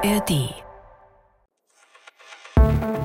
ARD. 0.00 0.54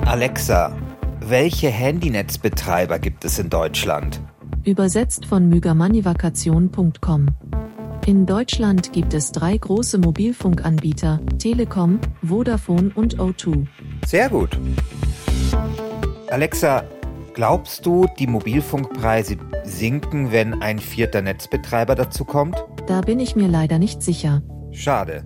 Alexa, 0.06 0.76
welche 1.18 1.68
Handynetzbetreiber 1.68 3.00
gibt 3.00 3.24
es 3.24 3.40
in 3.40 3.50
Deutschland? 3.50 4.20
Übersetzt 4.64 5.26
von 5.26 5.48
mygamannivakation.com. 5.48 7.28
In 8.06 8.26
Deutschland 8.26 8.92
gibt 8.92 9.12
es 9.12 9.32
drei 9.32 9.56
große 9.56 9.98
Mobilfunkanbieter, 9.98 11.20
Telekom, 11.38 11.98
Vodafone 12.22 12.92
und 12.94 13.18
O2. 13.18 13.66
Sehr 14.06 14.28
gut. 14.28 14.56
Alexa, 16.30 16.84
glaubst 17.32 17.84
du, 17.86 18.06
die 18.20 18.28
Mobilfunkpreise 18.28 19.38
sinken, 19.64 20.30
wenn 20.30 20.62
ein 20.62 20.78
vierter 20.78 21.22
Netzbetreiber 21.22 21.96
dazu 21.96 22.24
kommt? 22.24 22.62
Da 22.86 23.00
bin 23.00 23.18
ich 23.18 23.34
mir 23.34 23.48
leider 23.48 23.80
nicht 23.80 24.00
sicher. 24.00 24.42
Schade. 24.70 25.24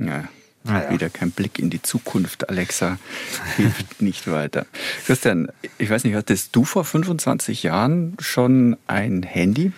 Ja, 0.00 0.28
ja. 0.64 0.90
Wieder 0.90 1.08
kein 1.08 1.30
Blick 1.30 1.58
in 1.58 1.70
die 1.70 1.80
Zukunft, 1.82 2.48
Alexa. 2.48 2.98
Hilft 3.56 4.02
nicht 4.02 4.30
weiter. 4.30 4.66
Christian, 5.06 5.48
ich 5.78 5.88
weiß 5.88 6.04
nicht, 6.04 6.14
hattest 6.14 6.54
du 6.54 6.64
vor 6.64 6.84
25 6.84 7.62
Jahren 7.62 8.16
schon 8.20 8.76
ein 8.86 9.22
Handy? 9.22 9.72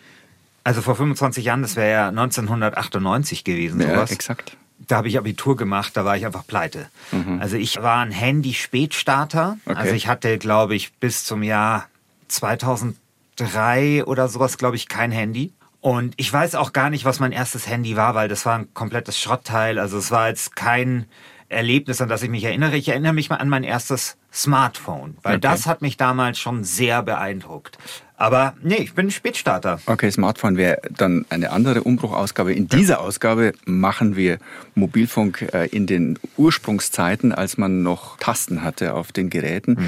Also 0.64 0.82
vor 0.82 0.96
25 0.96 1.44
Jahren, 1.44 1.62
das 1.62 1.76
wäre 1.76 1.90
ja 1.90 2.08
1998 2.08 3.44
gewesen, 3.44 3.80
ja, 3.80 3.94
sowas. 3.94 4.10
exakt. 4.10 4.56
Da 4.88 4.96
habe 4.96 5.08
ich 5.08 5.18
Abitur 5.18 5.56
gemacht, 5.56 5.96
da 5.96 6.04
war 6.04 6.16
ich 6.16 6.26
einfach 6.26 6.46
pleite. 6.46 6.88
Mhm. 7.12 7.40
Also 7.40 7.56
ich 7.56 7.82
war 7.82 7.98
ein 8.02 8.10
Handy-Spätstarter. 8.10 9.58
Okay. 9.64 9.78
Also 9.78 9.94
ich 9.94 10.08
hatte, 10.08 10.38
glaube 10.38 10.74
ich, 10.74 10.92
bis 10.94 11.24
zum 11.24 11.42
Jahr 11.42 11.88
2003 12.28 14.04
oder 14.04 14.28
sowas, 14.28 14.58
glaube 14.58 14.76
ich, 14.76 14.88
kein 14.88 15.12
Handy. 15.12 15.52
Und 15.80 16.14
ich 16.18 16.30
weiß 16.32 16.54
auch 16.56 16.72
gar 16.72 16.90
nicht, 16.90 17.04
was 17.04 17.20
mein 17.20 17.32
erstes 17.32 17.66
Handy 17.68 17.96
war, 17.96 18.14
weil 18.14 18.28
das 18.28 18.44
war 18.44 18.58
ein 18.58 18.72
komplettes 18.74 19.18
Schrottteil. 19.18 19.78
Also 19.78 19.96
es 19.98 20.10
war 20.10 20.28
jetzt 20.28 20.54
kein 20.54 21.06
Erlebnis, 21.48 22.00
an 22.00 22.09
das 22.09 22.22
ich 22.22 22.28
mich 22.30 22.45
erinnere. 22.45 22.76
Ich 22.76 22.88
erinnere 22.88 23.12
mich 23.14 23.30
mal 23.30 23.37
an 23.37 23.48
mein 23.48 23.64
erstes 23.64 24.16
Smartphone, 24.32 25.16
weil 25.22 25.37
Okay. 25.37 25.40
das 25.40 25.66
hat 25.66 25.82
mich 25.82 25.96
damals 25.96 26.38
schon 26.38 26.62
sehr 26.64 27.02
beeindruckt. 27.02 27.78
Aber 28.16 28.54
nee, 28.62 28.76
ich 28.76 28.92
bin 28.95 29.06
ein 29.06 29.10
Spätstarter. 29.10 29.80
Okay, 29.87 30.10
Smartphone 30.10 30.59
wäre 30.59 30.78
dann 30.90 31.24
eine 31.30 31.50
andere 31.50 31.82
Umbruchausgabe. 31.82 32.52
In 32.52 32.68
dieser 32.68 33.00
Ausgabe 33.00 33.52
machen 33.65 34.15
wir 34.15 34.38
Mobilfunk 34.74 35.48
äh, 35.54 35.66
in 35.68 35.87
den 35.87 36.18
Ursprungszeiten, 36.37 37.32
als 37.32 37.56
man 37.56 37.82
noch 37.82 38.18
Tasten 38.18 38.62
hatte 38.62 38.92
auf 38.94 39.10
den 39.10 39.30
Geräten. 39.30 39.78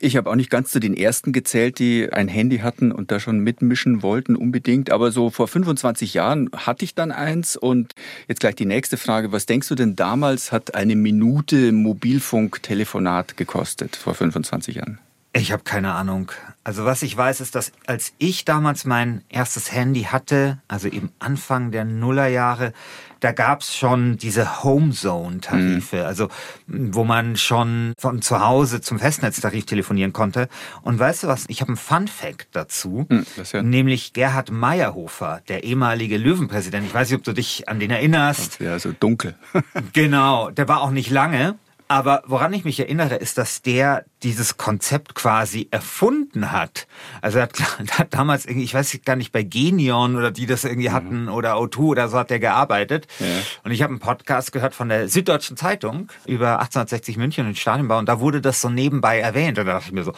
Ich 0.00 0.16
habe 0.16 0.30
auch 0.30 0.36
nicht 0.36 0.50
ganz 0.50 0.70
zu 0.70 0.78
den 0.78 0.96
ersten 0.96 1.32
gezählt, 1.32 1.78
die 1.80 2.12
ein 2.12 2.28
Handy 2.28 2.58
hatten 2.58 2.92
und 2.92 3.10
da 3.10 3.18
schon 3.18 3.40
mitmischen 3.40 4.02
wollten 4.02 4.36
unbedingt. 4.36 4.90
Aber 4.90 5.10
so 5.10 5.30
vor 5.30 5.48
25 5.48 6.14
Jahren 6.14 6.50
hatte 6.54 6.84
ich 6.84 6.94
dann 6.94 7.10
eins. 7.10 7.56
Und 7.56 7.94
jetzt 8.28 8.40
gleich 8.40 8.54
die 8.54 8.66
nächste 8.66 8.96
Frage. 8.96 9.32
Was 9.32 9.46
denkst 9.46 9.68
du 9.68 9.74
denn 9.74 9.96
damals 9.96 10.52
hat 10.52 10.74
eine 10.74 10.94
Minute 10.94 11.72
Mobilfunktelefonat 11.72 13.36
gekostet 13.36 13.96
vor 13.96 14.14
25 14.14 14.76
Jahren? 14.76 14.98
Ich 15.34 15.52
habe 15.52 15.62
keine 15.62 15.92
Ahnung. 15.94 16.32
Also 16.64 16.84
was 16.84 17.02
ich 17.02 17.16
weiß, 17.16 17.40
ist, 17.40 17.54
dass 17.54 17.70
als 17.86 18.12
ich 18.18 18.44
damals 18.44 18.84
mein 18.84 19.22
erstes 19.28 19.70
Handy 19.72 20.02
hatte, 20.04 20.58
also 20.68 20.88
eben 20.88 21.10
Anfang 21.18 21.70
der 21.70 21.84
Nullerjahre, 21.84 22.72
da 23.20 23.32
gab's 23.32 23.76
schon 23.76 24.16
diese 24.16 24.62
Homezone-Tarife, 24.64 26.06
also 26.06 26.28
m, 26.68 26.94
wo 26.94 27.04
man 27.04 27.36
schon 27.36 27.92
von 27.98 28.22
zu 28.22 28.40
Hause 28.40 28.80
zum 28.80 28.98
Festnetztarif 28.98 29.66
telefonieren 29.66 30.12
konnte. 30.12 30.48
Und 30.82 30.98
weißt 30.98 31.24
du 31.24 31.26
was, 31.28 31.44
ich 31.48 31.60
habe 31.60 31.68
einen 31.70 31.76
Fun-Fact 31.76 32.48
dazu, 32.52 33.06
Hm, 33.08 33.26
das 33.36 33.52
ja- 33.52 33.62
nämlich 33.62 34.12
Gerhard 34.12 34.50
Meyerhofer, 34.50 35.42
der 35.48 35.64
ehemalige 35.64 36.16
Löwenpräsident. 36.16 36.86
Ich 36.86 36.94
weiß 36.94 37.10
nicht, 37.10 37.18
ob 37.18 37.24
du 37.24 37.32
dich 37.32 37.68
an 37.68 37.80
den 37.80 37.90
erinnerst. 37.90 38.60
Ja, 38.60 38.78
so 38.78 38.92
dunkel. 38.92 39.34
Genau, 39.92 40.50
der 40.50 40.68
war 40.68 40.80
auch 40.82 40.90
nicht 40.90 41.10
lange. 41.10 41.56
Aber 41.90 42.22
woran 42.26 42.52
ich 42.52 42.64
mich 42.64 42.78
erinnere, 42.78 43.14
ist, 43.16 43.38
dass 43.38 43.62
der 43.62 44.04
dieses 44.22 44.58
Konzept 44.58 45.14
quasi 45.14 45.68
erfunden 45.70 46.52
hat. 46.52 46.86
Also 47.22 47.38
er 47.38 47.44
hat, 47.44 47.58
er 47.88 47.98
hat 47.98 48.14
damals 48.14 48.44
irgendwie, 48.44 48.64
ich 48.64 48.74
weiß 48.74 48.98
gar 49.06 49.16
nicht, 49.16 49.32
bei 49.32 49.42
Genion 49.42 50.14
oder 50.14 50.30
die 50.30 50.44
das 50.44 50.64
irgendwie 50.64 50.90
hatten 50.90 51.28
oder 51.30 51.54
O2 51.54 51.78
oder 51.78 52.08
so 52.08 52.18
hat 52.18 52.28
der 52.28 52.40
gearbeitet. 52.40 53.06
Ja. 53.18 53.26
Und 53.64 53.70
ich 53.70 53.82
habe 53.82 53.92
einen 53.92 54.00
Podcast 54.00 54.52
gehört 54.52 54.74
von 54.74 54.90
der 54.90 55.08
Süddeutschen 55.08 55.56
Zeitung 55.56 56.12
über 56.26 56.60
1860 56.60 57.16
München 57.16 57.46
und 57.46 57.52
den 57.52 57.56
Stadionbau 57.56 57.98
und 57.98 58.08
da 58.08 58.20
wurde 58.20 58.42
das 58.42 58.60
so 58.60 58.68
nebenbei 58.68 59.18
erwähnt. 59.20 59.58
Und 59.58 59.64
da 59.64 59.72
dachte 59.72 59.86
ich 59.86 59.92
mir 59.92 60.04
so, 60.04 60.12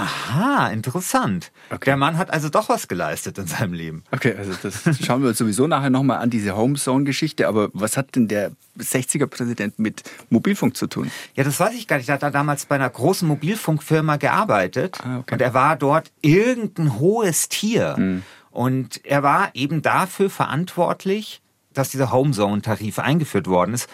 aha, 0.00 0.68
interessant. 0.68 1.52
Okay. 1.70 1.84
Der 1.86 1.96
Mann 1.96 2.18
hat 2.18 2.30
also 2.30 2.48
doch 2.48 2.68
was 2.68 2.88
geleistet 2.88 3.38
in 3.38 3.46
seinem 3.46 3.72
Leben. 3.72 4.04
Okay, 4.10 4.34
also 4.36 4.52
das 4.62 4.82
schauen 5.04 5.22
wir 5.22 5.28
uns 5.28 5.38
sowieso 5.38 5.66
nachher 5.66 5.90
nochmal 5.90 6.18
an, 6.18 6.30
diese 6.30 6.56
Homezone-Geschichte. 6.56 7.48
Aber 7.48 7.68
was 7.72 7.96
hat 7.96 8.14
denn 8.16 8.28
der 8.28 8.52
60er-Präsident 8.78 9.78
mit 9.78 10.02
Mobilfunk 10.30 10.76
zu 10.76 10.86
tun? 10.86 11.10
Ja, 11.34 11.44
das 11.44 11.58
weiß 11.60 11.74
ich 11.74 11.86
gar 11.86 11.98
nicht. 11.98 12.08
Er 12.08 12.14
hat 12.14 12.22
da 12.22 12.30
damals 12.30 12.66
bei 12.66 12.74
einer 12.74 12.90
großen 12.90 13.26
Mobilfunkfirma 13.26 14.16
gearbeitet. 14.16 14.98
Ah, 15.02 15.18
okay. 15.18 15.34
Und 15.34 15.42
er 15.42 15.54
war 15.54 15.76
dort 15.76 16.10
irgendein 16.22 16.98
hohes 16.98 17.48
Tier. 17.48 17.96
Hm. 17.96 18.22
Und 18.50 19.04
er 19.04 19.22
war 19.22 19.50
eben 19.54 19.82
dafür 19.82 20.30
verantwortlich, 20.30 21.40
dass 21.72 21.90
dieser 21.90 22.12
Homezone-Tarif 22.12 22.98
eingeführt 22.98 23.48
worden 23.48 23.74
ist. 23.74 23.88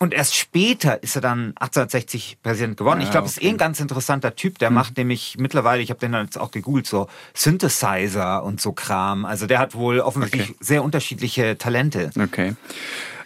Und 0.00 0.14
erst 0.14 0.36
später 0.36 1.02
ist 1.02 1.16
er 1.16 1.22
dann 1.22 1.48
1860 1.58 2.38
Präsident 2.42 2.76
geworden. 2.76 3.00
ich 3.00 3.08
Ah, 3.08 3.12
glaube, 3.12 3.26
es 3.26 3.32
ist 3.38 3.42
eh 3.42 3.48
ein 3.48 3.56
ganz 3.56 3.80
interessanter 3.80 4.36
Typ. 4.36 4.58
Der 4.60 4.70
macht 4.70 4.96
nämlich 4.96 5.36
mittlerweile, 5.38 5.82
ich 5.82 5.90
habe 5.90 5.98
den 5.98 6.12
dann 6.12 6.24
jetzt 6.26 6.38
auch 6.38 6.52
gegoogelt, 6.52 6.86
so 6.86 7.08
Synthesizer 7.34 8.44
und 8.44 8.60
so 8.60 8.72
Kram. 8.72 9.24
Also 9.24 9.46
der 9.46 9.58
hat 9.58 9.74
wohl 9.74 10.00
offensichtlich 10.00 10.50
Okay. 10.50 10.56
sehr 10.60 10.84
unterschiedliche 10.84 11.58
Talente. 11.58 12.10
Okay. 12.20 12.54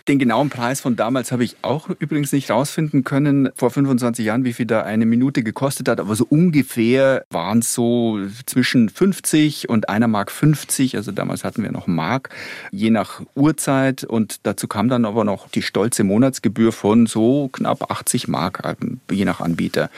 Den 0.08 0.18
genauen 0.18 0.50
Preis 0.50 0.80
von 0.80 0.96
damals 0.96 1.30
habe 1.30 1.44
ich 1.44 1.56
auch 1.62 1.88
übrigens 1.98 2.32
nicht 2.32 2.50
rausfinden 2.50 3.04
können, 3.04 3.50
vor 3.54 3.70
25 3.70 4.24
Jahren, 4.26 4.44
wie 4.44 4.52
viel 4.52 4.66
da 4.66 4.82
eine 4.82 5.06
Minute 5.06 5.44
gekostet 5.44 5.88
hat. 5.88 6.00
Aber 6.00 6.16
so 6.16 6.26
ungefähr 6.28 7.24
waren 7.30 7.60
es 7.60 7.72
so 7.72 8.18
zwischen 8.46 8.88
50 8.88 9.68
und 9.68 9.88
einer 9.88 10.08
Mark 10.08 10.32
50. 10.32 10.96
Also 10.96 11.12
damals 11.12 11.44
hatten 11.44 11.62
wir 11.62 11.70
noch 11.70 11.86
Mark, 11.86 12.30
je 12.72 12.90
nach 12.90 13.22
Uhrzeit. 13.36 14.02
Und 14.02 14.40
dazu 14.42 14.66
kam 14.66 14.88
dann 14.88 15.04
aber 15.04 15.24
noch 15.24 15.48
die 15.48 15.62
stolze 15.62 16.02
Monatsgebühr 16.02 16.72
von 16.72 17.06
so 17.06 17.48
knapp 17.52 17.90
80 17.90 18.26
Mark, 18.26 18.62
äh, 18.64 18.74
je 19.14 19.24
nach 19.24 19.40
Anbieter. 19.40 19.88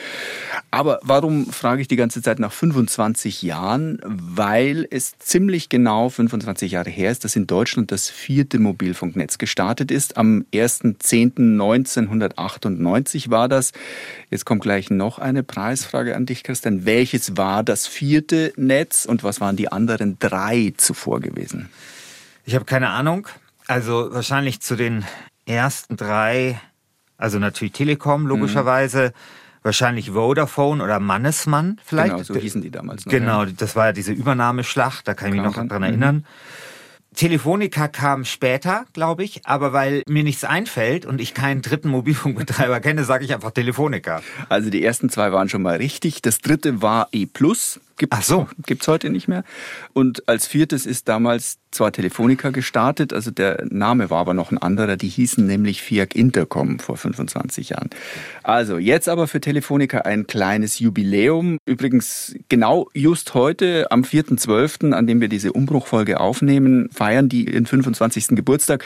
Aber 0.71 1.01
warum 1.03 1.47
frage 1.47 1.81
ich 1.81 1.89
die 1.89 1.97
ganze 1.97 2.21
Zeit 2.21 2.39
nach 2.39 2.53
25 2.53 3.41
Jahren? 3.43 4.01
Weil 4.05 4.87
es 4.91 5.17
ziemlich 5.19 5.71
genau 5.71 6.11
25 6.11 6.73
Jahre 6.73 6.91
her 6.91 7.11
ist, 7.11 7.25
dass 7.25 7.37
in 7.37 7.47
Deutschland 7.47 7.91
das 7.91 8.11
vierte 8.11 8.59
Mobilfunknetz 8.59 9.39
gestartet 9.39 9.91
ist. 9.95 10.19
Am 10.19 10.45
1.10.1998 10.53 13.31
war 13.31 13.49
das. 13.49 13.73
Jetzt 14.31 14.45
kommt 14.45 14.63
gleich 14.63 14.91
noch 14.91 15.19
eine 15.19 15.43
Preisfrage 15.43 16.15
an 16.15 16.27
dich, 16.27 16.43
Christian. 16.43 16.85
Welches 16.85 17.39
war 17.39 17.63
das 17.63 17.87
vierte 17.87 18.53
Netz 18.57 19.07
und 19.07 19.25
was 19.25 19.41
waren 19.41 19.57
die 19.57 19.73
anderen 19.73 20.19
drei 20.19 20.75
zuvor 20.77 21.21
gewesen? 21.21 21.71
Ich 22.45 22.55
habe 22.55 22.67
keine 22.67 22.91
Ahnung. 22.91 23.27
Also 23.67 24.13
wahrscheinlich 24.13 24.61
zu 24.61 24.77
den 24.77 25.07
ersten 25.47 25.97
drei, 25.97 26.61
also 27.17 27.39
natürlich 27.39 27.73
Telekom 27.73 28.27
logischerweise, 28.27 29.15
wahrscheinlich 29.63 30.11
Vodafone 30.11 30.85
oder 30.85 31.01
Mannesmann 31.01 31.81
vielleicht. 31.85 32.13
Genau, 32.13 32.23
so 32.23 32.37
hießen 32.37 32.63
die 32.63 32.71
damals 32.71 33.07
noch. 33.07 33.11
Genau, 33.11 33.47
das 33.47 33.75
war 33.75 33.87
ja 33.87 33.93
diese 33.93 34.13
Übernahmeschlacht, 34.13 35.09
da 35.09 35.15
kann 35.15 35.29
ich 35.29 35.35
mich 35.35 35.43
Kam 35.43 35.53
noch 35.67 35.69
dran 35.69 35.95
mhm. 35.95 36.25
Telefonica 37.15 37.89
kam 37.89 38.25
später, 38.25 38.87
glaube 38.93 39.25
ich, 39.25 39.41
aber 39.45 39.73
weil 39.73 40.03
mir 40.07 40.25
nichts 40.25 40.45
einfällt 40.45 41.07
und 41.07 41.21
ich 41.21 41.35
keinen 41.35 41.63
dritten 41.63 41.89
Mobilfunkbetreiber 41.89 42.81
kenne, 42.81 43.05
sage 43.05 43.25
ich 43.25 43.33
einfach 43.33 43.53
Telefonica. 43.53 44.23
Also 44.49 44.71
die 44.71 44.85
ersten 44.85 45.09
zwei 45.09 45.33
waren 45.33 45.49
schon 45.49 45.63
mal 45.63 45.77
richtig. 45.77 46.23
Das 46.23 46.39
dritte 46.39 46.83
war 46.83 47.09
E+. 47.13 47.27
Gibt's, 47.97 48.17
Ach 48.19 48.23
so. 48.23 48.49
Gibt's 48.67 48.89
heute 48.89 49.11
nicht 49.11 49.29
mehr. 49.29 49.45
Und 49.93 50.29
als 50.29 50.47
viertes 50.47 50.87
ist 50.87 51.09
damals 51.09 51.59
zwar 51.71 51.93
Telefonica 51.93 52.51
gestartet, 52.51 53.13
also 53.13 53.31
der 53.31 53.65
Name 53.69 54.11
war 54.11 54.21
aber 54.21 54.35
noch 54.35 54.51
ein 54.51 54.59
anderer. 54.59 54.97
Die 54.97 55.09
hießen 55.09 55.45
nämlich 55.47 55.83
Fiat 55.83 56.15
Intercom 56.15 56.79
vor 56.79 56.97
25 56.97 57.71
Jahren. 57.71 57.91
Also 58.43 58.79
jetzt 58.79 59.09
aber 59.09 59.27
für 59.27 59.41
Telefonica 59.41 59.99
ein 59.99 60.27
kleines 60.27 60.79
Jubiläum. 60.79 61.59
Übrigens 61.67 62.35
genau 62.49 62.89
just 62.95 63.35
heute 63.35 63.91
am 63.91 64.03
4.12., 64.03 64.93
an 64.93 65.07
dem 65.07 65.21
wir 65.21 65.29
diese 65.29 65.53
Umbruchfolge 65.53 66.21
aufnehmen, 66.21 66.89
feiern 66.93 67.29
die 67.29 67.53
ihren 67.53 67.67
25. 67.67 68.29
Geburtstag. 68.29 68.85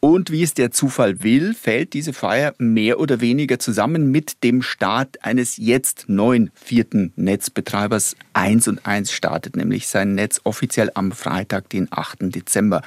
Und 0.00 0.30
wie 0.30 0.42
es 0.42 0.54
der 0.54 0.70
Zufall 0.70 1.22
will, 1.22 1.52
fällt 1.52 1.92
diese 1.92 2.14
Feier 2.14 2.54
mehr 2.56 3.00
oder 3.00 3.20
weniger 3.20 3.58
zusammen 3.58 4.10
mit 4.10 4.42
dem 4.42 4.62
Start 4.62 5.22
eines 5.22 5.58
jetzt 5.58 6.06
neuen 6.08 6.50
vierten 6.54 7.12
Netzbetreibers. 7.16 8.16
1 8.32 8.68
und 8.68 8.86
1 8.86 9.12
startet 9.12 9.56
nämlich 9.56 9.88
sein 9.88 10.14
Netz 10.14 10.40
offiziell 10.44 10.90
am 10.94 11.12
Freitag, 11.12 11.68
den 11.68 11.88
8. 11.90 12.34
Dezember. 12.34 12.80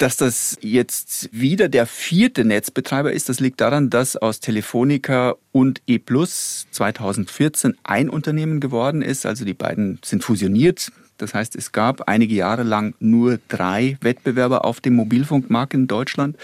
Dass 0.00 0.16
das 0.16 0.56
jetzt 0.62 1.28
wieder 1.30 1.68
der 1.68 1.84
vierte 1.84 2.46
Netzbetreiber 2.46 3.12
ist, 3.12 3.28
das 3.28 3.38
liegt 3.38 3.60
daran, 3.60 3.90
dass 3.90 4.16
aus 4.16 4.40
Telefonica 4.40 5.34
und 5.52 5.82
E 5.86 5.98
Plus 5.98 6.66
2014 6.70 7.76
ein 7.82 8.08
Unternehmen 8.08 8.60
geworden 8.60 9.02
ist. 9.02 9.26
Also 9.26 9.44
die 9.44 9.52
beiden 9.52 9.98
sind 10.02 10.24
fusioniert. 10.24 10.90
Das 11.18 11.34
heißt, 11.34 11.54
es 11.54 11.72
gab 11.72 12.08
einige 12.08 12.34
Jahre 12.34 12.62
lang 12.62 12.94
nur 12.98 13.40
drei 13.48 13.98
Wettbewerber 14.00 14.64
auf 14.64 14.80
dem 14.80 14.94
Mobilfunkmarkt 14.94 15.74
in 15.74 15.86
Deutschland. 15.86 16.38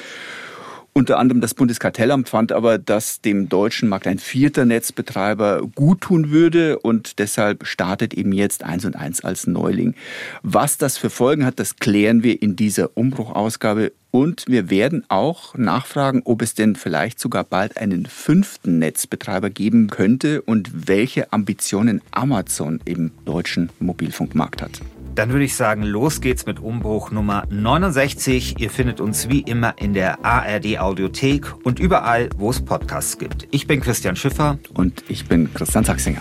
Unter 0.96 1.18
anderem 1.18 1.42
das 1.42 1.52
Bundeskartellamt 1.52 2.30
fand 2.30 2.52
aber, 2.52 2.78
dass 2.78 3.20
dem 3.20 3.50
deutschen 3.50 3.90
Markt 3.90 4.06
ein 4.06 4.18
vierter 4.18 4.64
Netzbetreiber 4.64 5.60
guttun 5.74 6.30
würde 6.30 6.78
und 6.78 7.18
deshalb 7.18 7.66
startet 7.66 8.14
eben 8.14 8.32
jetzt 8.32 8.64
eins 8.64 8.86
und 8.86 8.96
eins 8.96 9.22
als 9.22 9.46
Neuling. 9.46 9.94
Was 10.42 10.78
das 10.78 10.96
für 10.96 11.10
Folgen 11.10 11.44
hat, 11.44 11.60
das 11.60 11.76
klären 11.76 12.22
wir 12.22 12.40
in 12.40 12.56
dieser 12.56 12.96
Umbruchausgabe 12.96 13.92
und 14.10 14.46
wir 14.48 14.70
werden 14.70 15.04
auch 15.08 15.54
nachfragen, 15.54 16.22
ob 16.24 16.40
es 16.40 16.54
denn 16.54 16.76
vielleicht 16.76 17.20
sogar 17.20 17.44
bald 17.44 17.76
einen 17.76 18.06
fünften 18.06 18.78
Netzbetreiber 18.78 19.50
geben 19.50 19.88
könnte 19.88 20.40
und 20.40 20.88
welche 20.88 21.30
Ambitionen 21.30 22.00
Amazon 22.10 22.80
im 22.86 23.10
deutschen 23.26 23.68
Mobilfunkmarkt 23.80 24.62
hat. 24.62 24.80
Dann 25.16 25.30
würde 25.30 25.46
ich 25.46 25.56
sagen, 25.56 25.82
los 25.82 26.20
geht's 26.20 26.44
mit 26.44 26.60
Umbruch 26.60 27.10
Nummer 27.10 27.44
69. 27.48 28.60
Ihr 28.60 28.68
findet 28.68 29.00
uns 29.00 29.30
wie 29.30 29.40
immer 29.40 29.74
in 29.78 29.94
der 29.94 30.22
ARD 30.22 30.78
Audiothek 30.78 31.54
und 31.64 31.80
überall, 31.80 32.28
wo 32.36 32.50
es 32.50 32.62
Podcasts 32.62 33.16
gibt. 33.16 33.48
Ich 33.50 33.66
bin 33.66 33.80
Christian 33.80 34.14
Schiffer. 34.14 34.58
Und 34.74 35.04
ich 35.08 35.26
bin 35.26 35.52
Christian 35.54 35.84
Sachsinger. 35.84 36.20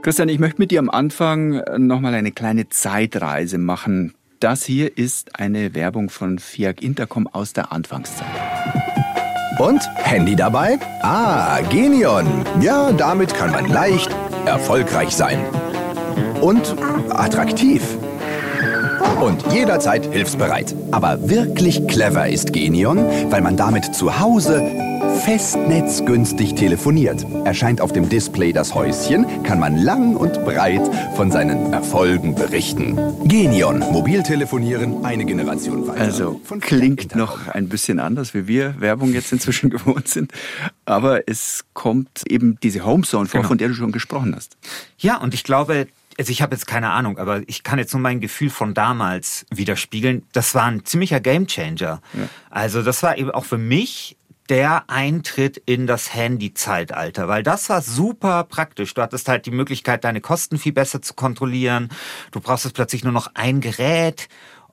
Christian, 0.00 0.30
ich 0.30 0.38
möchte 0.38 0.58
mit 0.58 0.70
dir 0.70 0.78
am 0.78 0.88
Anfang 0.88 1.60
nochmal 1.76 2.14
eine 2.14 2.32
kleine 2.32 2.70
Zeitreise 2.70 3.58
machen. 3.58 4.14
Das 4.40 4.64
hier 4.64 4.96
ist 4.96 5.38
eine 5.38 5.74
Werbung 5.74 6.08
von 6.08 6.38
Fiat 6.38 6.80
Intercom 6.80 7.26
aus 7.26 7.52
der 7.52 7.72
Anfangszeit. 7.72 8.26
Und 9.58 9.80
Handy 9.96 10.36
dabei? 10.36 10.78
Ah, 11.00 11.60
Genion. 11.70 12.26
Ja, 12.60 12.92
damit 12.92 13.32
kann 13.32 13.52
man 13.52 13.66
leicht 13.68 14.14
erfolgreich 14.44 15.16
sein. 15.16 15.38
Und 16.42 16.76
attraktiv. 17.08 17.82
Und 19.20 19.50
jederzeit 19.50 20.12
hilfsbereit. 20.12 20.74
Aber 20.90 21.30
wirklich 21.30 21.88
clever 21.88 22.28
ist 22.28 22.52
Genion, 22.52 22.98
weil 23.30 23.40
man 23.40 23.56
damit 23.56 23.94
zu 23.94 24.20
Hause 24.20 24.62
festnetzgünstig 25.24 26.54
telefoniert. 26.54 27.26
Erscheint 27.44 27.80
auf 27.80 27.92
dem 27.92 28.08
Display 28.08 28.52
das 28.52 28.74
Häuschen, 28.74 29.42
kann 29.42 29.58
man 29.58 29.76
lang 29.76 30.16
und 30.16 30.44
breit 30.44 30.82
von 31.16 31.30
seinen 31.30 31.72
Erfolgen 31.72 32.34
berichten. 32.34 32.96
Genion, 33.24 33.80
mobil 33.80 34.22
telefonieren, 34.22 35.04
eine 35.04 35.24
Generation 35.24 35.86
weiter. 35.86 36.00
Also 36.00 36.40
klingt 36.60 37.14
noch 37.14 37.48
ein 37.48 37.68
bisschen 37.68 37.98
anders, 37.98 38.34
wie 38.34 38.46
wir 38.46 38.80
Werbung 38.80 39.12
jetzt 39.12 39.32
inzwischen 39.32 39.70
gewohnt 39.76 40.08
sind. 40.08 40.32
Aber 40.84 41.28
es 41.28 41.64
kommt 41.74 42.22
eben 42.28 42.58
diese 42.62 42.84
Homezone 42.84 43.26
vor, 43.26 43.40
genau. 43.40 43.48
von 43.48 43.58
der 43.58 43.68
du 43.68 43.74
schon 43.74 43.92
gesprochen 43.92 44.34
hast. 44.34 44.56
Ja, 44.98 45.16
und 45.18 45.34
ich 45.34 45.44
glaube, 45.44 45.88
also 46.18 46.30
ich 46.32 46.42
habe 46.42 46.54
jetzt 46.54 46.66
keine 46.66 46.90
Ahnung, 46.90 47.18
aber 47.18 47.42
ich 47.46 47.62
kann 47.62 47.78
jetzt 47.78 47.92
nur 47.92 48.00
mein 48.00 48.20
Gefühl 48.20 48.50
von 48.50 48.74
damals 48.74 49.44
widerspiegeln. 49.50 50.22
Das 50.32 50.54
war 50.54 50.64
ein 50.64 50.84
ziemlicher 50.84 51.20
Gamechanger. 51.20 52.00
Ja. 52.14 52.28
Also 52.50 52.82
das 52.82 53.02
war 53.02 53.18
eben 53.18 53.30
auch 53.30 53.44
für 53.44 53.58
mich 53.58 54.16
der 54.48 54.88
Eintritt 54.88 55.56
in 55.66 55.86
das 55.86 56.14
Handy-Zeitalter, 56.14 57.28
weil 57.28 57.42
das 57.42 57.68
war 57.68 57.82
super 57.82 58.44
praktisch. 58.44 58.94
Du 58.94 59.02
hattest 59.02 59.28
halt 59.28 59.46
die 59.46 59.50
Möglichkeit, 59.50 60.04
deine 60.04 60.20
Kosten 60.20 60.58
viel 60.58 60.72
besser 60.72 61.02
zu 61.02 61.14
kontrollieren. 61.14 61.88
Du 62.30 62.40
brauchst 62.40 62.72
plötzlich 62.74 63.04
nur 63.04 63.12
noch 63.12 63.30
ein 63.34 63.60
Gerät. 63.60 64.28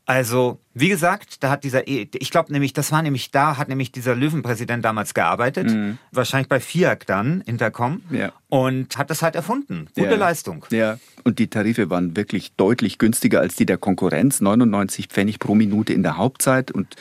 Also, 0.05 0.59
wie 0.73 0.89
gesagt, 0.89 1.43
da 1.43 1.49
hat 1.49 1.63
dieser, 1.63 1.87
e, 1.87 2.09
ich 2.13 2.29
glaube 2.29 2.51
nämlich, 2.51 2.73
das 2.73 2.91
war 2.91 3.01
nämlich 3.01 3.31
da, 3.31 3.57
hat 3.57 3.69
nämlich 3.69 3.93
dieser 3.93 4.15
Löwenpräsident 4.15 4.83
damals 4.83 5.13
gearbeitet, 5.13 5.69
mhm. 5.69 5.97
wahrscheinlich 6.11 6.49
bei 6.49 6.59
FIAC 6.59 7.05
dann, 7.05 7.39
Intercom, 7.41 8.01
ja. 8.09 8.33
und 8.49 8.97
hat 8.97 9.09
das 9.09 9.21
halt 9.21 9.35
erfunden. 9.35 9.87
Gute 9.95 10.09
ja. 10.09 10.15
Leistung. 10.17 10.65
Ja, 10.71 10.97
und 11.23 11.39
die 11.39 11.47
Tarife 11.47 11.89
waren 11.89 12.17
wirklich 12.17 12.53
deutlich 12.55 12.97
günstiger 12.97 13.39
als 13.39 13.55
die 13.55 13.65
der 13.65 13.77
Konkurrenz, 13.77 14.41
99 14.41 15.07
Pfennig 15.07 15.39
pro 15.39 15.55
Minute 15.55 15.93
in 15.93 16.03
der 16.03 16.17
Hauptzeit 16.17 16.69
und 16.69 16.97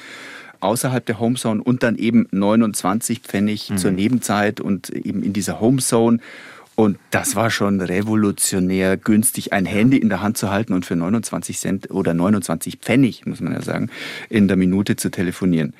außerhalb 0.62 1.04
der 1.04 1.18
Homezone 1.18 1.62
und 1.62 1.82
dann 1.82 1.96
eben 1.96 2.26
29 2.30 3.20
Pfennig 3.20 3.70
mhm. 3.70 3.78
zur 3.78 3.90
Nebenzeit 3.90 4.60
und 4.60 4.90
eben 4.90 5.22
in 5.22 5.32
dieser 5.32 5.60
Homezone. 5.60 6.18
Und 6.74 6.98
das 7.10 7.36
war 7.36 7.50
schon 7.50 7.80
revolutionär 7.80 8.96
günstig, 8.96 9.52
ein 9.52 9.66
Handy 9.66 9.98
in 9.98 10.08
der 10.08 10.22
Hand 10.22 10.38
zu 10.38 10.50
halten 10.50 10.72
und 10.72 10.86
für 10.86 10.96
29 10.96 11.58
Cent 11.58 11.90
oder 11.90 12.14
29 12.14 12.78
Pfennig, 12.78 13.26
muss 13.26 13.40
man 13.40 13.52
ja 13.52 13.60
sagen, 13.60 13.90
in 14.30 14.48
der 14.48 14.56
Minute 14.56 14.96
zu 14.96 15.10
telefonieren. 15.10 15.74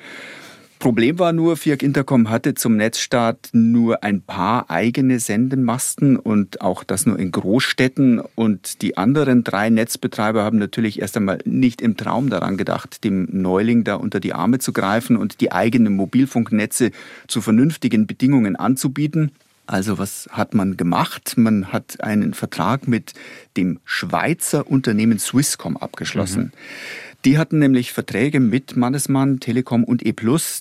Problem 0.83 1.17
war 1.17 1.31
nur, 1.31 1.55
Fiat 1.55 1.81
Intercom 1.81 2.29
hatte 2.29 2.55
zum 2.55 2.75
Netzstart 2.75 3.51
nur 3.53 4.03
ein 4.03 4.21
paar 4.21 4.69
eigene 4.69 5.21
Sendemasten 5.21 6.17
und 6.17 6.59
auch 6.59 6.83
das 6.83 7.05
nur 7.05 7.17
in 7.17 7.31
Großstädten. 7.31 8.19
Und 8.35 8.81
die 8.81 8.97
anderen 8.97 9.45
drei 9.45 9.69
Netzbetreiber 9.69 10.43
haben 10.43 10.57
natürlich 10.57 10.99
erst 10.99 11.15
einmal 11.15 11.39
nicht 11.45 11.81
im 11.81 11.95
Traum 11.95 12.29
daran 12.29 12.57
gedacht, 12.57 13.05
dem 13.05 13.29
Neuling 13.31 13.85
da 13.85 13.95
unter 13.95 14.19
die 14.19 14.33
Arme 14.33 14.59
zu 14.59 14.73
greifen 14.73 15.15
und 15.15 15.39
die 15.39 15.53
eigenen 15.53 15.95
Mobilfunknetze 15.95 16.91
zu 17.29 17.39
vernünftigen 17.39 18.05
Bedingungen 18.05 18.57
anzubieten. 18.57 19.31
Also 19.65 19.97
was 19.97 20.27
hat 20.33 20.53
man 20.53 20.75
gemacht? 20.75 21.35
Man 21.37 21.71
hat 21.71 22.03
einen 22.03 22.33
Vertrag 22.33 22.89
mit 22.89 23.13
dem 23.55 23.79
Schweizer 23.85 24.69
Unternehmen 24.69 25.17
Swisscom 25.17 25.77
abgeschlossen. 25.77 26.51
Mhm. 26.53 27.12
Die 27.25 27.37
hatten 27.37 27.59
nämlich 27.59 27.93
Verträge 27.93 28.41
mit 28.41 28.75
Mannesmann, 28.75 29.39
Telekom 29.39 29.85
und 29.85 30.05
E+, 30.05 30.13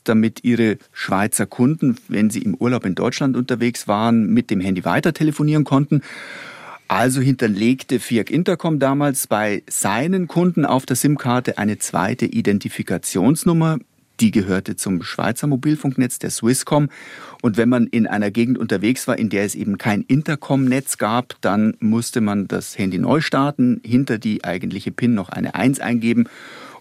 damit 0.04 0.44
ihre 0.44 0.78
Schweizer 0.92 1.44
Kunden, 1.44 1.96
wenn 2.06 2.30
sie 2.30 2.42
im 2.42 2.54
Urlaub 2.54 2.86
in 2.86 2.94
Deutschland 2.94 3.36
unterwegs 3.36 3.88
waren, 3.88 4.26
mit 4.32 4.48
dem 4.48 4.60
Handy 4.60 4.84
weiter 4.84 5.12
telefonieren 5.12 5.64
konnten. 5.64 6.02
Also 6.86 7.20
hinterlegte 7.20 7.98
Fiat 7.98 8.30
Intercom 8.30 8.78
damals 8.78 9.26
bei 9.26 9.64
seinen 9.68 10.28
Kunden 10.28 10.64
auf 10.64 10.86
der 10.86 10.94
SIM-Karte 10.94 11.58
eine 11.58 11.78
zweite 11.78 12.26
Identifikationsnummer. 12.26 13.78
Die 14.22 14.30
gehörte 14.30 14.76
zum 14.76 15.02
Schweizer 15.02 15.48
Mobilfunknetz 15.48 16.20
der 16.20 16.30
Swisscom. 16.30 16.90
Und 17.42 17.56
wenn 17.56 17.68
man 17.68 17.88
in 17.88 18.06
einer 18.06 18.30
Gegend 18.30 18.56
unterwegs 18.56 19.08
war, 19.08 19.18
in 19.18 19.30
der 19.30 19.44
es 19.44 19.56
eben 19.56 19.78
kein 19.78 20.02
Intercom-Netz 20.02 20.96
gab, 20.96 21.34
dann 21.40 21.76
musste 21.80 22.20
man 22.20 22.46
das 22.46 22.78
Handy 22.78 22.98
neu 22.98 23.20
starten, 23.20 23.80
hinter 23.84 24.18
die 24.18 24.44
eigentliche 24.44 24.92
PIN 24.92 25.14
noch 25.14 25.28
eine 25.28 25.56
1 25.56 25.80
eingeben 25.80 26.28